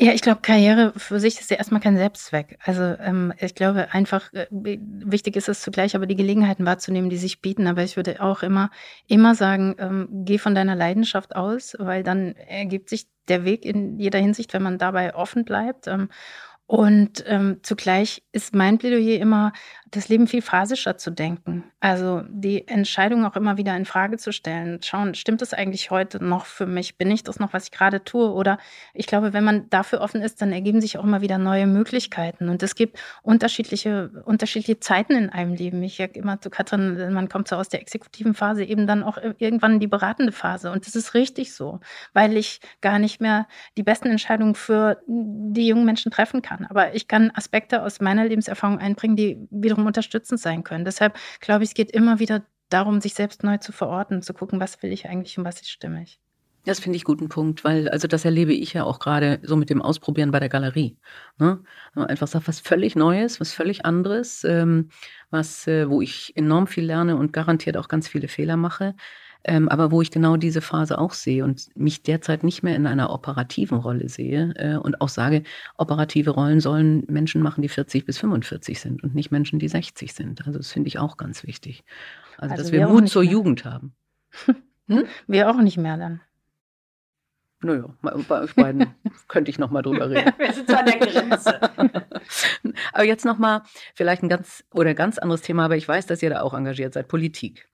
[0.00, 2.56] Ja, ich glaube, Karriere für sich ist ja erstmal kein Selbstzweck.
[2.62, 7.16] Also ähm, ich glaube einfach, äh, wichtig ist es zugleich, aber die Gelegenheiten wahrzunehmen, die
[7.16, 7.66] sich bieten.
[7.66, 8.70] Aber ich würde auch immer,
[9.08, 13.98] immer sagen, ähm, geh von deiner Leidenschaft aus, weil dann ergibt sich der Weg in
[13.98, 15.88] jeder Hinsicht, wenn man dabei offen bleibt.
[15.88, 16.10] Ähm,
[16.68, 19.54] und ähm, zugleich ist mein Plädoyer immer,
[19.90, 21.64] das Leben viel phasischer zu denken.
[21.80, 24.80] Also die Entscheidung auch immer wieder in Frage zu stellen.
[24.82, 26.98] Schauen, stimmt es eigentlich heute noch für mich?
[26.98, 28.30] Bin ich das noch, was ich gerade tue?
[28.30, 28.58] Oder
[28.92, 32.48] ich glaube, wenn man dafür offen ist, dann ergeben sich auch immer wieder neue Möglichkeiten.
[32.48, 35.82] Und es gibt unterschiedliche, unterschiedliche Zeiten in einem Leben.
[35.82, 39.16] Ich sage immer zu Katrin, man kommt so aus der exekutiven Phase eben dann auch
[39.38, 40.70] irgendwann in die beratende Phase.
[40.70, 41.80] Und das ist richtig so,
[42.12, 46.57] weil ich gar nicht mehr die besten Entscheidungen für die jungen Menschen treffen kann.
[46.66, 50.84] Aber ich kann Aspekte aus meiner Lebenserfahrung einbringen, die wiederum wiederum unterstützend sein können.
[50.84, 54.60] Deshalb glaube ich, es geht immer wieder darum, sich selbst neu zu verorten, zu gucken,
[54.60, 56.20] was will ich eigentlich und was ist stimmig.
[56.64, 59.70] Das finde ich guten Punkt, weil also das erlebe ich ja auch gerade so mit
[59.70, 60.98] dem Ausprobieren bei der Galerie.
[61.38, 61.62] Ne?
[61.94, 64.90] Einfach sagt, was völlig Neues, was völlig anderes, ähm,
[65.30, 68.94] was, äh, wo ich enorm viel lerne und garantiert auch ganz viele Fehler mache.
[69.48, 72.86] Ähm, aber wo ich genau diese Phase auch sehe und mich derzeit nicht mehr in
[72.86, 75.42] einer operativen Rolle sehe äh, und auch sage,
[75.78, 80.12] operative Rollen sollen Menschen machen, die 40 bis 45 sind und nicht Menschen, die 60
[80.12, 80.46] sind.
[80.46, 81.82] Also das finde ich auch ganz wichtig.
[82.36, 83.32] Also, also dass wir, wir Mut zur mehr.
[83.32, 83.94] Jugend haben.
[84.90, 85.04] Hm?
[85.26, 86.22] Wir auch nicht mehr dann.
[87.60, 88.94] Naja, bei euch beiden
[89.28, 90.32] könnte ich noch mal drüber reden.
[90.38, 91.60] Wir sind an der Grenze.
[92.94, 96.22] aber jetzt noch mal vielleicht ein ganz oder ganz anderes Thema, aber ich weiß, dass
[96.22, 97.68] ihr da auch engagiert seid, Politik.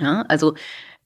[0.00, 0.54] Ja, also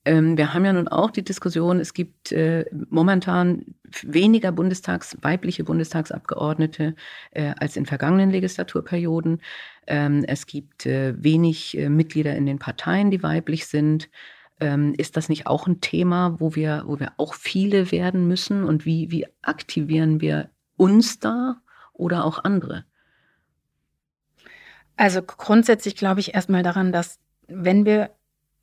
[0.07, 5.65] ähm, wir haben ja nun auch die Diskussion, es gibt äh, momentan weniger Bundestags, weibliche
[5.65, 6.95] Bundestagsabgeordnete
[7.33, 9.43] äh, als in vergangenen Legislaturperioden.
[9.89, 14.09] Ähm, es gibt äh, wenig äh, Mitglieder in den Parteien, die weiblich sind.
[14.61, 18.63] Ähm, ist das nicht auch ein Thema, wo wir, wo wir auch viele werden müssen?
[18.63, 21.57] Und wie, wie aktivieren wir uns da
[21.93, 22.85] oder auch andere?
[24.97, 27.19] Also grundsätzlich glaube ich erstmal daran, dass
[27.49, 28.11] wenn wir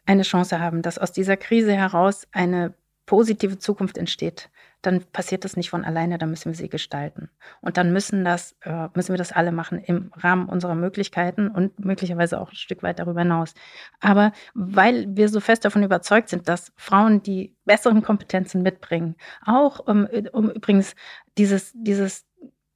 [0.05, 2.73] eine Chance haben, dass aus dieser Krise heraus eine
[3.05, 4.49] positive Zukunft entsteht,
[4.81, 7.29] dann passiert das nicht von alleine, dann müssen wir sie gestalten.
[7.61, 11.79] Und dann müssen, das, äh, müssen wir das alle machen im Rahmen unserer Möglichkeiten und
[11.83, 13.53] möglicherweise auch ein Stück weit darüber hinaus.
[14.01, 19.79] Aber weil wir so fest davon überzeugt sind, dass Frauen die besseren Kompetenzen mitbringen, auch
[19.79, 20.95] um, um übrigens
[21.37, 22.25] dieses, dieses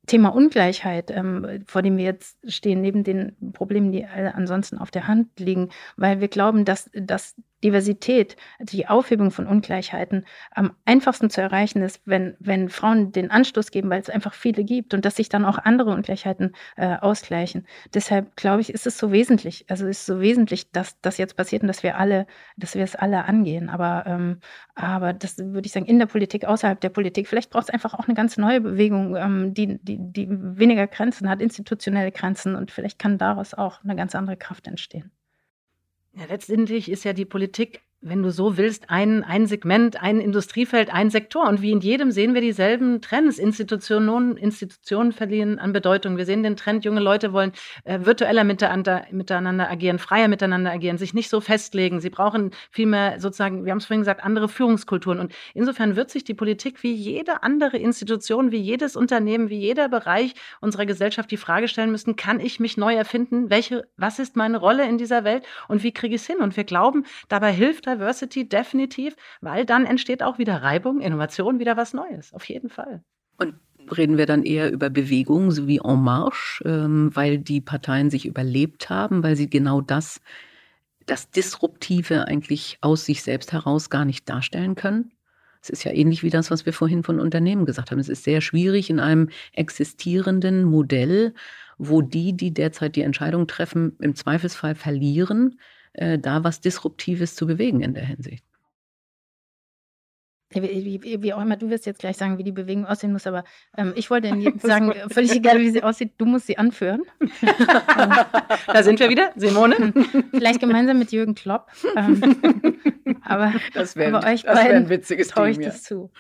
[0.08, 5.08] Thema Ungleichheit, ähm, vor dem wir jetzt stehen, neben den Problemen, die ansonsten auf der
[5.08, 11.42] Hand liegen, weil wir glauben, dass, dass Diversität, die Aufhebung von Ungleichheiten am einfachsten zu
[11.42, 15.16] erreichen ist, wenn, wenn Frauen den Anstoß geben, weil es einfach viele gibt und dass
[15.16, 17.66] sich dann auch andere Ungleichheiten äh, ausgleichen.
[17.94, 21.64] Deshalb glaube ich, ist es so wesentlich, also ist so wesentlich, dass das jetzt passiert
[21.64, 23.70] und dass wir alle, dass wir es alle angehen.
[23.70, 24.40] Aber, ähm,
[24.76, 27.96] aber das würde ich sagen, in der Politik, außerhalb der Politik, vielleicht braucht es einfach
[27.96, 32.72] auch eine ganz neue Bewegung, ähm, die, die, die weniger Grenzen hat, institutionelle Grenzen und
[32.72, 35.12] vielleicht kann daraus auch eine ganz andere Kraft entstehen.
[36.18, 40.94] Ja, letztendlich ist ja die Politik wenn du so willst, ein, ein Segment, ein Industriefeld,
[40.94, 41.48] ein Sektor.
[41.48, 43.40] Und wie in jedem sehen wir dieselben Trends.
[43.40, 46.18] Institutionen, Institutionen verlieren an Bedeutung.
[46.18, 47.54] Wir sehen den Trend, junge Leute wollen
[47.86, 52.00] äh, virtueller miteinander, miteinander agieren, freier miteinander agieren, sich nicht so festlegen.
[52.00, 55.20] Sie brauchen vielmehr sozusagen, wir haben es vorhin gesagt, andere Führungskulturen.
[55.20, 59.90] Und insofern wird sich die Politik wie jede andere Institution, wie jedes Unternehmen, wie jeder
[59.90, 63.50] Bereich unserer Gesellschaft die Frage stellen müssen, kann ich mich neu erfinden?
[63.50, 66.38] Welche, was ist meine Rolle in dieser Welt und wie kriege ich es hin?
[66.38, 71.78] Und wir glauben, dabei hilft Diversity definitiv, weil dann entsteht auch wieder Reibung, Innovation, wieder
[71.78, 72.34] was Neues.
[72.34, 73.04] Auf jeden Fall.
[73.38, 73.56] Und
[73.96, 78.26] reden wir dann eher über Bewegungen, so wie En Marche, ähm, weil die Parteien sich
[78.26, 80.22] überlebt haben, weil sie genau das,
[81.06, 85.12] das Disruptive eigentlich aus sich selbst heraus gar nicht darstellen können?
[85.62, 88.00] Es ist ja ähnlich wie das, was wir vorhin von Unternehmen gesagt haben.
[88.00, 91.34] Es ist sehr schwierig in einem existierenden Modell,
[91.78, 95.60] wo die, die derzeit die Entscheidung treffen, im Zweifelsfall verlieren,
[95.98, 98.44] äh, da was Disruptives zu bewegen in der Hinsicht.
[100.52, 103.28] Wie, wie, wie, auch immer, du wirst jetzt gleich sagen, wie die Bewegung aussehen muss,
[103.28, 103.44] aber
[103.78, 107.04] ähm, ich wollte jetzt sagen, völlig egal, wie sie aussieht, du musst sie anführen.
[108.68, 109.94] da sind wir wieder, Simone.
[110.32, 111.70] Vielleicht gemeinsam mit Jürgen Klopp.
[111.98, 112.80] Ähm,
[113.24, 116.12] aber das wäre wär ein witziges traue ich das zu.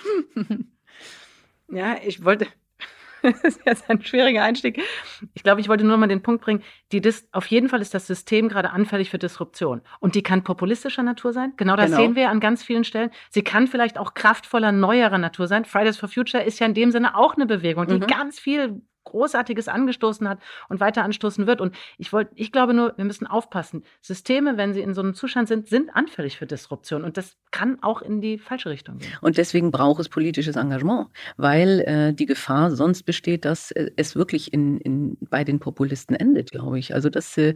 [1.69, 2.47] Ja, ich wollte,
[3.23, 4.82] das ist jetzt ein schwieriger Einstieg.
[5.34, 7.93] Ich glaube, ich wollte nur mal den Punkt bringen, die Dis auf jeden Fall ist
[7.93, 9.82] das System gerade anfällig für Disruption.
[9.99, 11.53] Und die kann populistischer Natur sein.
[11.58, 11.97] Genau das genau.
[11.97, 13.12] sehen wir an ganz vielen Stellen.
[13.30, 15.65] Sie kann vielleicht auch kraftvoller, neuerer Natur sein.
[15.65, 18.08] Fridays for Future ist ja in dem Sinne auch eine Bewegung, die mhm.
[18.08, 20.39] ganz viel Großartiges angestoßen hat
[20.69, 21.61] und weiter anstoßen wird.
[21.61, 23.83] Und ich wollte, ich glaube nur, wir müssen aufpassen.
[24.01, 27.03] Systeme, wenn sie in so einem Zustand sind, sind anfällig für Disruption.
[27.03, 29.11] Und das kann auch in die falsche Richtung gehen.
[29.21, 34.15] Und deswegen braucht es politisches Engagement, weil äh, die Gefahr sonst besteht, dass äh, es
[34.15, 36.93] wirklich in, in, bei den Populisten endet, glaube ich.
[36.93, 37.55] Also das, äh,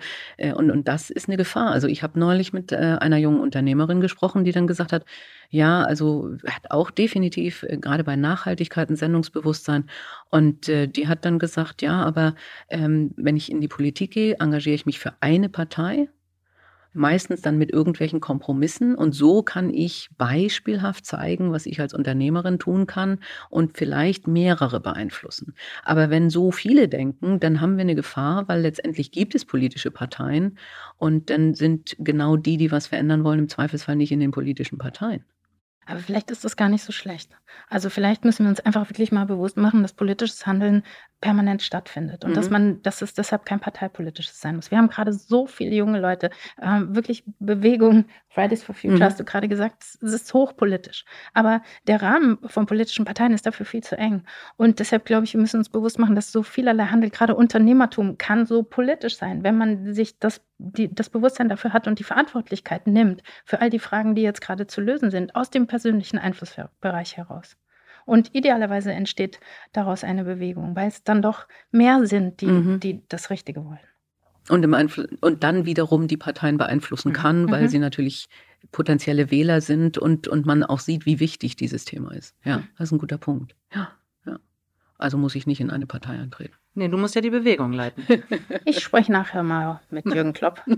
[0.56, 1.72] und, und das ist eine Gefahr.
[1.72, 5.06] Also ich habe neulich mit äh, einer jungen Unternehmerin gesprochen, die dann gesagt hat,
[5.52, 9.90] ja, also hat auch definitiv äh, gerade bei Nachhaltigkeit ein Sendungsbewusstsein.
[10.30, 12.36] Und äh, die hat dann gesagt, ja, aber
[12.70, 16.08] ähm, wenn ich in die Politik gehe, engagiere ich mich für eine Partei
[16.94, 18.96] meistens dann mit irgendwelchen Kompromissen.
[18.96, 24.80] Und so kann ich beispielhaft zeigen, was ich als Unternehmerin tun kann und vielleicht mehrere
[24.80, 25.54] beeinflussen.
[25.84, 29.92] Aber wenn so viele denken, dann haben wir eine Gefahr, weil letztendlich gibt es politische
[29.92, 30.58] Parteien
[30.98, 34.78] und dann sind genau die, die was verändern wollen, im Zweifelsfall nicht in den politischen
[34.78, 35.24] Parteien.
[35.92, 37.32] Aber vielleicht ist das gar nicht so schlecht.
[37.70, 40.84] Also vielleicht müssen wir uns einfach wirklich mal bewusst machen, dass politisches Handeln
[41.20, 42.36] permanent stattfindet und mhm.
[42.36, 44.72] dass man, dass es deshalb kein parteipolitisches sein muss.
[44.72, 49.04] Wir haben gerade so viele junge Leute, äh, wirklich Bewegung, Fridays for Future, mhm.
[49.04, 51.06] hast du gerade gesagt, es ist hochpolitisch.
[51.34, 54.24] Aber der Rahmen von politischen Parteien ist dafür viel zu eng.
[54.58, 58.18] Und deshalb glaube ich, wir müssen uns bewusst machen, dass so vielerlei Handel, gerade Unternehmertum,
[58.18, 62.04] kann so politisch sein, wenn man sich das, die, das Bewusstsein dafür hat und die
[62.04, 66.20] Verantwortlichkeit nimmt für all die Fragen, die jetzt gerade zu lösen sind, aus dem persönlichen
[66.20, 67.58] Einflussbereich heraus.
[68.06, 69.40] Und idealerweise entsteht
[69.74, 72.80] daraus eine Bewegung, weil es dann doch mehr sind, die, mhm.
[72.80, 73.80] die das Richtige wollen.
[74.50, 74.90] Und, im
[75.22, 77.14] und dann wiederum die Parteien beeinflussen mhm.
[77.14, 77.68] kann, weil mhm.
[77.68, 78.28] sie natürlich
[78.72, 82.36] potenzielle Wähler sind und, und man auch sieht, wie wichtig dieses Thema ist.
[82.44, 82.68] Ja, mhm.
[82.78, 83.56] das ist ein guter Punkt.
[83.74, 83.92] Ja,
[84.26, 84.40] ja.
[84.98, 86.56] Also muss ich nicht in eine Partei eintreten.
[86.74, 88.06] Nee, du musst ja die Bewegung leiten.
[88.66, 90.62] Ich spreche nachher mal mit Jürgen Klopp.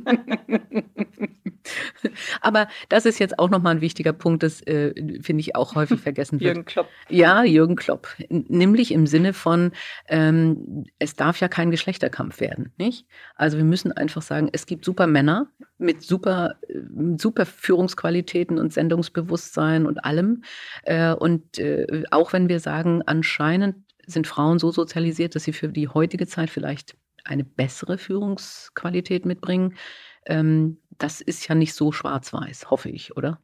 [2.42, 6.00] Aber das ist jetzt auch nochmal ein wichtiger Punkt, das äh, finde ich auch häufig
[6.00, 6.56] vergessen wird.
[6.56, 6.88] Jürgen Klopp.
[7.10, 8.08] Ja, Jürgen Klopp.
[8.30, 9.72] Nämlich im Sinne von,
[10.08, 13.06] ähm, es darf ja kein Geschlechterkampf werden, nicht?
[13.36, 16.56] Also wir müssen einfach sagen, es gibt super Männer mit super,
[16.90, 20.44] mit super Führungsqualitäten und Sendungsbewusstsein und allem.
[20.84, 23.76] Äh, und äh, auch wenn wir sagen, anscheinend
[24.06, 29.76] sind Frauen so sozialisiert, dass sie für die heutige Zeit vielleicht eine bessere Führungsqualität mitbringen.
[30.26, 33.40] Ähm, das ist ja nicht so schwarz-weiß, hoffe ich, oder?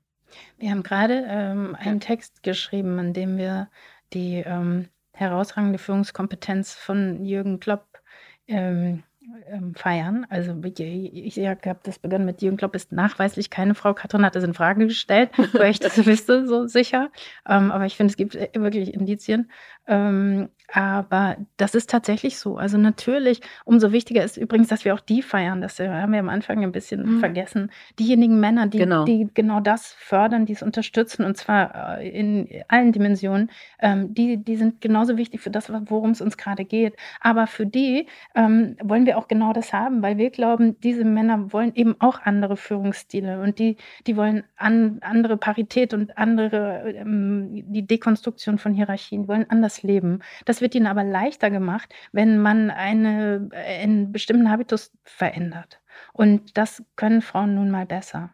[0.58, 3.70] Wir haben gerade ähm, einen Text geschrieben, in dem wir
[4.14, 8.00] die ähm, herausragende Führungskompetenz von Jürgen Klopp
[8.48, 9.04] ähm,
[9.48, 10.26] ähm, feiern.
[10.30, 13.94] Also ich, ich habe das begonnen mit Jürgen Klopp ist nachweislich keine Frau.
[13.94, 17.12] Katrin hat das in Frage gestellt, weil ich das wüsste, so sicher.
[17.48, 19.52] Ähm, aber ich finde, es gibt äh, wirklich Indizien.
[19.88, 22.58] Ähm, aber das ist tatsächlich so.
[22.58, 25.62] Also natürlich, umso wichtiger ist übrigens, dass wir auch die feiern.
[25.62, 27.20] Das äh, haben wir am Anfang ein bisschen mhm.
[27.20, 27.72] vergessen.
[27.98, 29.06] Diejenigen Männer, die genau.
[29.06, 34.38] die genau das fördern, die es unterstützen, und zwar äh, in allen Dimensionen, ähm, die,
[34.38, 36.96] die sind genauso wichtig für das, worum es uns gerade geht.
[37.20, 41.52] Aber für die ähm, wollen wir auch genau das haben, weil wir glauben, diese Männer
[41.52, 47.50] wollen eben auch andere Führungsstile und die, die wollen an, andere Parität und andere, ähm,
[47.72, 50.20] die Dekonstruktion von Hierarchien, wollen anders leben.
[50.46, 55.80] Das wird ihnen aber leichter gemacht, wenn man eine, einen bestimmten Habitus verändert.
[56.14, 58.32] Und das können Frauen nun mal besser.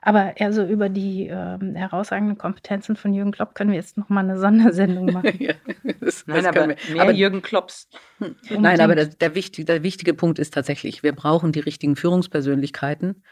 [0.00, 4.20] Aber also über die ähm, herausragenden Kompetenzen von Jürgen Klopp können wir jetzt noch mal
[4.20, 5.36] eine Sondersendung machen.
[5.38, 5.54] ja,
[6.00, 7.88] das, Nein, das aber mehr aber, Jürgen Klopps.
[8.48, 13.22] Nein, aber der, der, wichtige, der wichtige Punkt ist tatsächlich, wir brauchen die richtigen Führungspersönlichkeiten.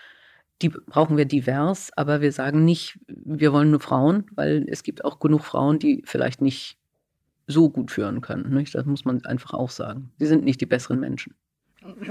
[0.62, 5.04] Die brauchen wir divers, aber wir sagen nicht, wir wollen nur Frauen, weil es gibt
[5.04, 6.78] auch genug Frauen, die vielleicht nicht
[7.46, 8.52] so gut führen können.
[8.52, 8.74] Nicht?
[8.74, 10.10] Das muss man einfach auch sagen.
[10.18, 11.34] Sie sind nicht die besseren Menschen.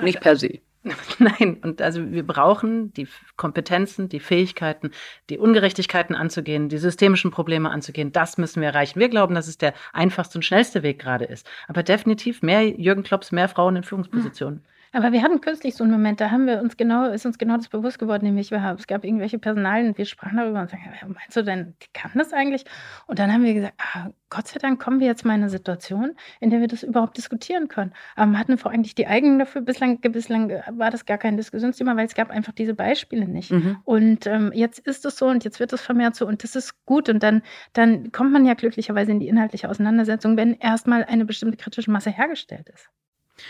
[0.02, 0.60] Nicht per se.
[1.19, 4.91] Nein, und also wir brauchen die Kompetenzen, die Fähigkeiten,
[5.30, 8.12] die Ungerechtigkeiten anzugehen, die systemischen Probleme anzugehen.
[8.12, 9.00] Das müssen wir erreichen.
[9.00, 11.48] Wir glauben, dass es der einfachste und schnellste Weg gerade ist.
[11.67, 14.60] Aber definitiv mehr Jürgen Klopps, mehr Frauen in Führungspositionen.
[14.60, 14.65] Hm.
[14.95, 17.58] Aber wir hatten kürzlich so einen Moment, da haben wir uns genau, ist uns genau
[17.58, 20.69] das bewusst geworden, nämlich wir haben, es gab irgendwelche Personalien und wir sprachen darüber und
[20.69, 22.63] sagen, meinst du denn, die kann das eigentlich?
[23.05, 25.49] Und dann haben wir gesagt, ah, Gott sei Dank kommen wir jetzt mal in eine
[25.49, 27.91] Situation, in der wir das überhaupt diskutieren können.
[28.15, 32.05] Aber hatten wir eigentlich die eigenen dafür, bislang, bislang war das gar kein Diskussionsthema, weil
[32.05, 33.51] es gab einfach diese Beispiele nicht.
[33.51, 33.77] Mhm.
[33.84, 36.86] Und ähm, jetzt ist es so und jetzt wird es vermehrt so und das ist
[36.86, 37.41] gut und dann,
[37.73, 42.12] dann kommt man ja glücklicherweise in die inhaltliche Auseinandersetzung, wenn erstmal eine bestimmte kritische Masse
[42.12, 42.89] hergestellt ist.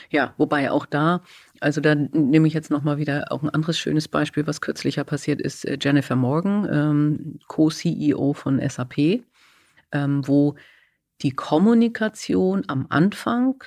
[0.10, 1.22] Ja, wobei auch da,
[1.60, 5.42] also da nehme ich jetzt nochmal wieder auch ein anderes schönes Beispiel, was kürzlicher passiert
[5.42, 5.66] ist.
[5.66, 9.24] Äh, Jennifer Morgan, ähm, Co-CEO von SAP,
[9.92, 10.56] ähm, wo
[11.22, 13.64] die Kommunikation am Anfang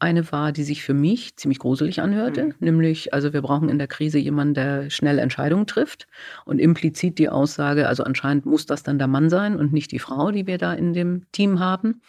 [0.00, 2.54] eine war, die sich für mich ziemlich gruselig anhörte, mhm.
[2.60, 6.06] nämlich, also wir brauchen in der Krise jemanden, der schnell Entscheidungen trifft
[6.44, 9.98] und implizit die Aussage, also anscheinend muss das dann der Mann sein und nicht die
[9.98, 12.00] Frau, die wir da in dem Team haben.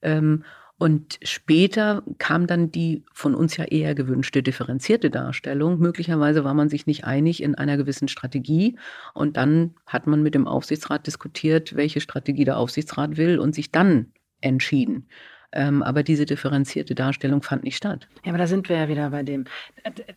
[0.00, 0.44] Ähm,
[0.78, 5.80] und später kam dann die von uns ja eher gewünschte differenzierte Darstellung.
[5.80, 8.78] Möglicherweise war man sich nicht einig in einer gewissen Strategie.
[9.12, 13.72] Und dann hat man mit dem Aufsichtsrat diskutiert, welche Strategie der Aufsichtsrat will und sich
[13.72, 15.08] dann entschieden.
[15.50, 18.06] Ähm, aber diese differenzierte Darstellung fand nicht statt.
[18.22, 19.46] Ja, aber da sind wir ja wieder bei dem.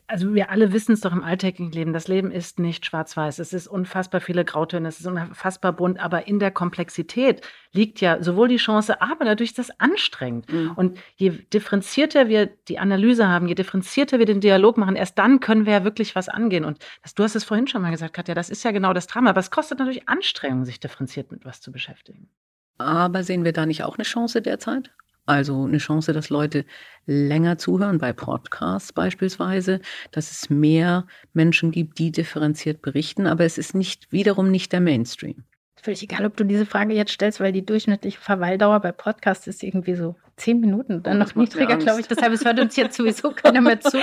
[0.07, 1.93] Also wir alle wissen es doch im alltäglichen Leben.
[1.93, 3.39] Das Leben ist nicht schwarz-weiß.
[3.39, 4.89] Es ist unfassbar viele Grautöne.
[4.89, 6.01] Es ist unfassbar bunt.
[6.01, 7.41] Aber in der Komplexität
[7.71, 10.51] liegt ja sowohl die Chance, aber dadurch ist das anstrengend.
[10.51, 10.71] Mhm.
[10.75, 15.39] Und je differenzierter wir die Analyse haben, je differenzierter wir den Dialog machen, erst dann
[15.39, 16.65] können wir ja wirklich was angehen.
[16.65, 19.07] Und das, du hast es vorhin schon mal gesagt, Katja, das ist ja genau das
[19.07, 19.29] Drama.
[19.29, 22.27] Aber es kostet natürlich Anstrengung, sich differenziert mit was zu beschäftigen.
[22.77, 24.91] Aber sehen wir da nicht auch eine Chance derzeit?
[25.25, 26.65] Also eine Chance, dass Leute
[27.05, 29.79] länger zuhören, bei Podcasts beispielsweise,
[30.11, 34.81] dass es mehr Menschen gibt, die differenziert berichten, aber es ist nicht wiederum nicht der
[34.81, 35.43] Mainstream.
[35.81, 39.63] Völlig egal, ob du diese Frage jetzt stellst, weil die durchschnittliche Verweildauer bei Podcasts ist
[39.63, 42.07] irgendwie so zehn Minuten, dann noch niedriger, glaube ich.
[42.07, 43.99] Deshalb es hört uns jetzt sowieso keiner mehr zu.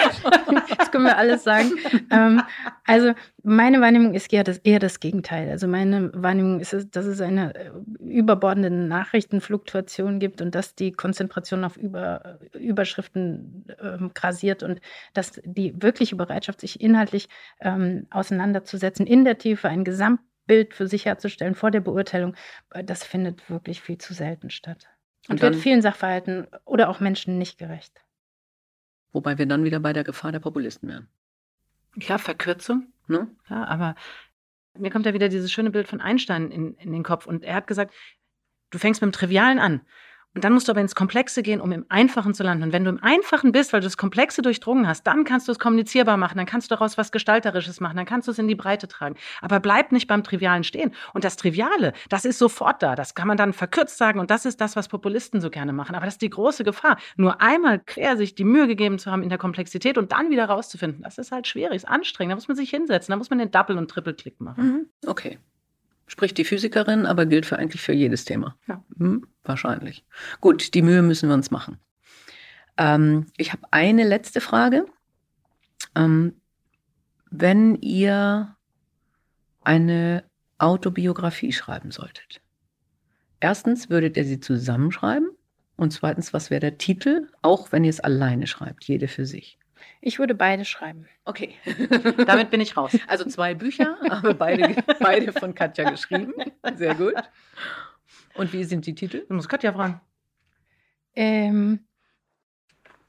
[0.79, 1.73] das können wir alles sagen.
[2.11, 2.43] Ähm,
[2.87, 3.13] also
[3.43, 5.51] meine Wahrnehmung ist eher das, eher das Gegenteil.
[5.51, 7.71] Also meine Wahrnehmung ist, dass es eine äh,
[8.01, 14.81] überbordende Nachrichtenfluktuation gibt und dass die Konzentration auf Über, Überschriften ähm, grasiert und
[15.15, 17.29] dass die wirkliche Bereitschaft, sich inhaltlich
[17.61, 22.35] ähm, auseinanderzusetzen, in der Tiefe ein Gesamt Bild für sich herzustellen vor der Beurteilung,
[22.71, 24.89] äh, das findet wirklich viel zu selten statt.
[25.29, 28.01] Und, und wird vielen Sachverhalten oder auch Menschen nicht gerecht.
[29.13, 31.09] Wobei wir dann wieder bei der Gefahr der Populisten wären.
[31.95, 32.93] Ja, Verkürzung.
[33.07, 33.29] Ne?
[33.49, 33.95] Ja, aber
[34.77, 37.27] mir kommt ja wieder dieses schöne Bild von Einstein in, in den Kopf.
[37.27, 37.95] Und er hat gesagt,
[38.71, 39.81] du fängst mit dem Trivialen an.
[40.35, 42.65] Und dann musst du aber ins Komplexe gehen, um im Einfachen zu landen.
[42.65, 45.53] Und wenn du im Einfachen bist, weil du das Komplexe durchdrungen hast, dann kannst du
[45.53, 48.47] es kommunizierbar machen, dann kannst du daraus was Gestalterisches machen, dann kannst du es in
[48.47, 49.17] die Breite tragen.
[49.41, 50.95] Aber bleib nicht beim Trivialen stehen.
[51.15, 52.95] Und das Triviale, das ist sofort da.
[52.95, 54.21] Das kann man dann verkürzt sagen.
[54.21, 55.95] Und das ist das, was Populisten so gerne machen.
[55.95, 56.99] Aber das ist die große Gefahr.
[57.17, 60.45] Nur einmal quer sich die Mühe gegeben zu haben in der Komplexität und dann wieder
[60.45, 62.33] rauszufinden, das ist halt schwierig, ist anstrengend.
[62.33, 64.65] Da muss man sich hinsetzen, da muss man den Double- und Triple-Klick machen.
[64.65, 64.87] Mhm.
[65.09, 65.39] Okay.
[66.09, 68.57] Spricht die Physikerin, aber gilt für eigentlich für jedes Thema.
[68.67, 68.83] Ja.
[68.99, 70.05] Hm, wahrscheinlich.
[70.41, 71.79] Gut, die Mühe müssen wir uns machen.
[72.79, 74.87] Ähm, ich habe eine letzte Frage.
[75.95, 76.35] Ähm,
[77.31, 78.57] wenn ihr
[79.63, 80.25] eine
[80.57, 82.41] Autobiografie schreiben solltet,
[83.39, 85.29] erstens würdet ihr sie zusammenschreiben
[85.77, 89.59] und zweitens, was wäre der Titel, auch wenn ihr es alleine schreibt, jede für sich?
[90.01, 91.09] Ich würde beide schreiben.
[91.25, 91.55] Okay.
[92.27, 92.97] Damit bin ich raus.
[93.07, 96.35] Also zwei Bücher, aber beide, beide von Katja geschrieben.
[96.77, 97.15] Sehr gut.
[98.35, 99.25] Und wie sind die Titel?
[99.29, 100.01] Du musst Katja fragen.
[101.15, 101.81] Ähm,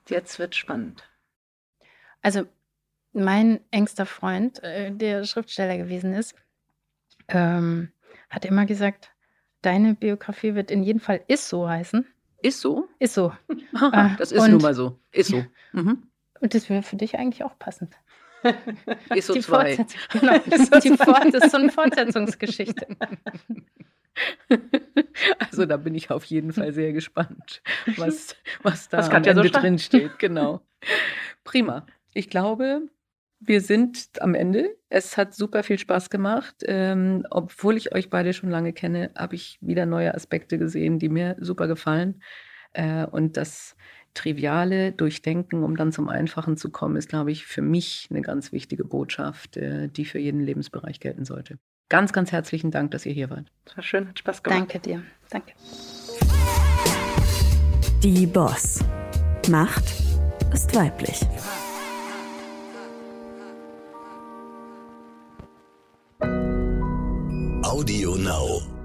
[0.10, 1.04] Jetzt wird spannend.
[2.22, 2.46] Also,
[3.14, 6.36] mein engster Freund, äh, der Schriftsteller gewesen ist,
[7.28, 7.92] ähm,
[8.30, 9.12] hat immer gesagt,
[9.62, 12.06] deine Biografie wird in jedem Fall ist so heißen.
[12.42, 12.88] Ist so?
[13.00, 13.34] Ist so.
[13.74, 15.00] Aha, das ist nun mal so.
[15.12, 15.44] Ist so.
[15.74, 16.09] Mhm.
[16.42, 17.96] Und das wäre für dich eigentlich auch passend.
[19.14, 19.78] Ist so die zwei.
[20.12, 22.88] Genau, das, ist die Fort ist so eine Fortsetzungsgeschichte.
[25.40, 27.62] Also da bin ich auf jeden Fall sehr gespannt,
[27.98, 30.18] was, was da was am Ende so drin steht.
[30.20, 30.62] Genau.
[31.44, 31.86] Prima.
[32.14, 32.84] Ich glaube,
[33.40, 34.76] wir sind am Ende.
[34.90, 36.56] Es hat super viel Spaß gemacht.
[36.66, 41.10] Ähm, obwohl ich euch beide schon lange kenne, habe ich wieder neue Aspekte gesehen, die
[41.10, 42.22] mir super gefallen.
[42.74, 43.76] Äh, und das
[44.20, 48.52] triviale Durchdenken, um dann zum Einfachen zu kommen, ist, glaube ich, für mich eine ganz
[48.52, 51.58] wichtige Botschaft, äh, die für jeden Lebensbereich gelten sollte.
[51.88, 53.48] Ganz, ganz herzlichen Dank, dass ihr hier wart.
[53.66, 54.60] Das war schön, hat Spaß gemacht.
[54.60, 55.04] Danke dir.
[55.30, 55.54] Danke.
[58.04, 58.84] Die Boss.
[59.50, 59.86] Macht
[60.54, 61.22] ist weiblich.
[67.64, 68.79] Audio Now.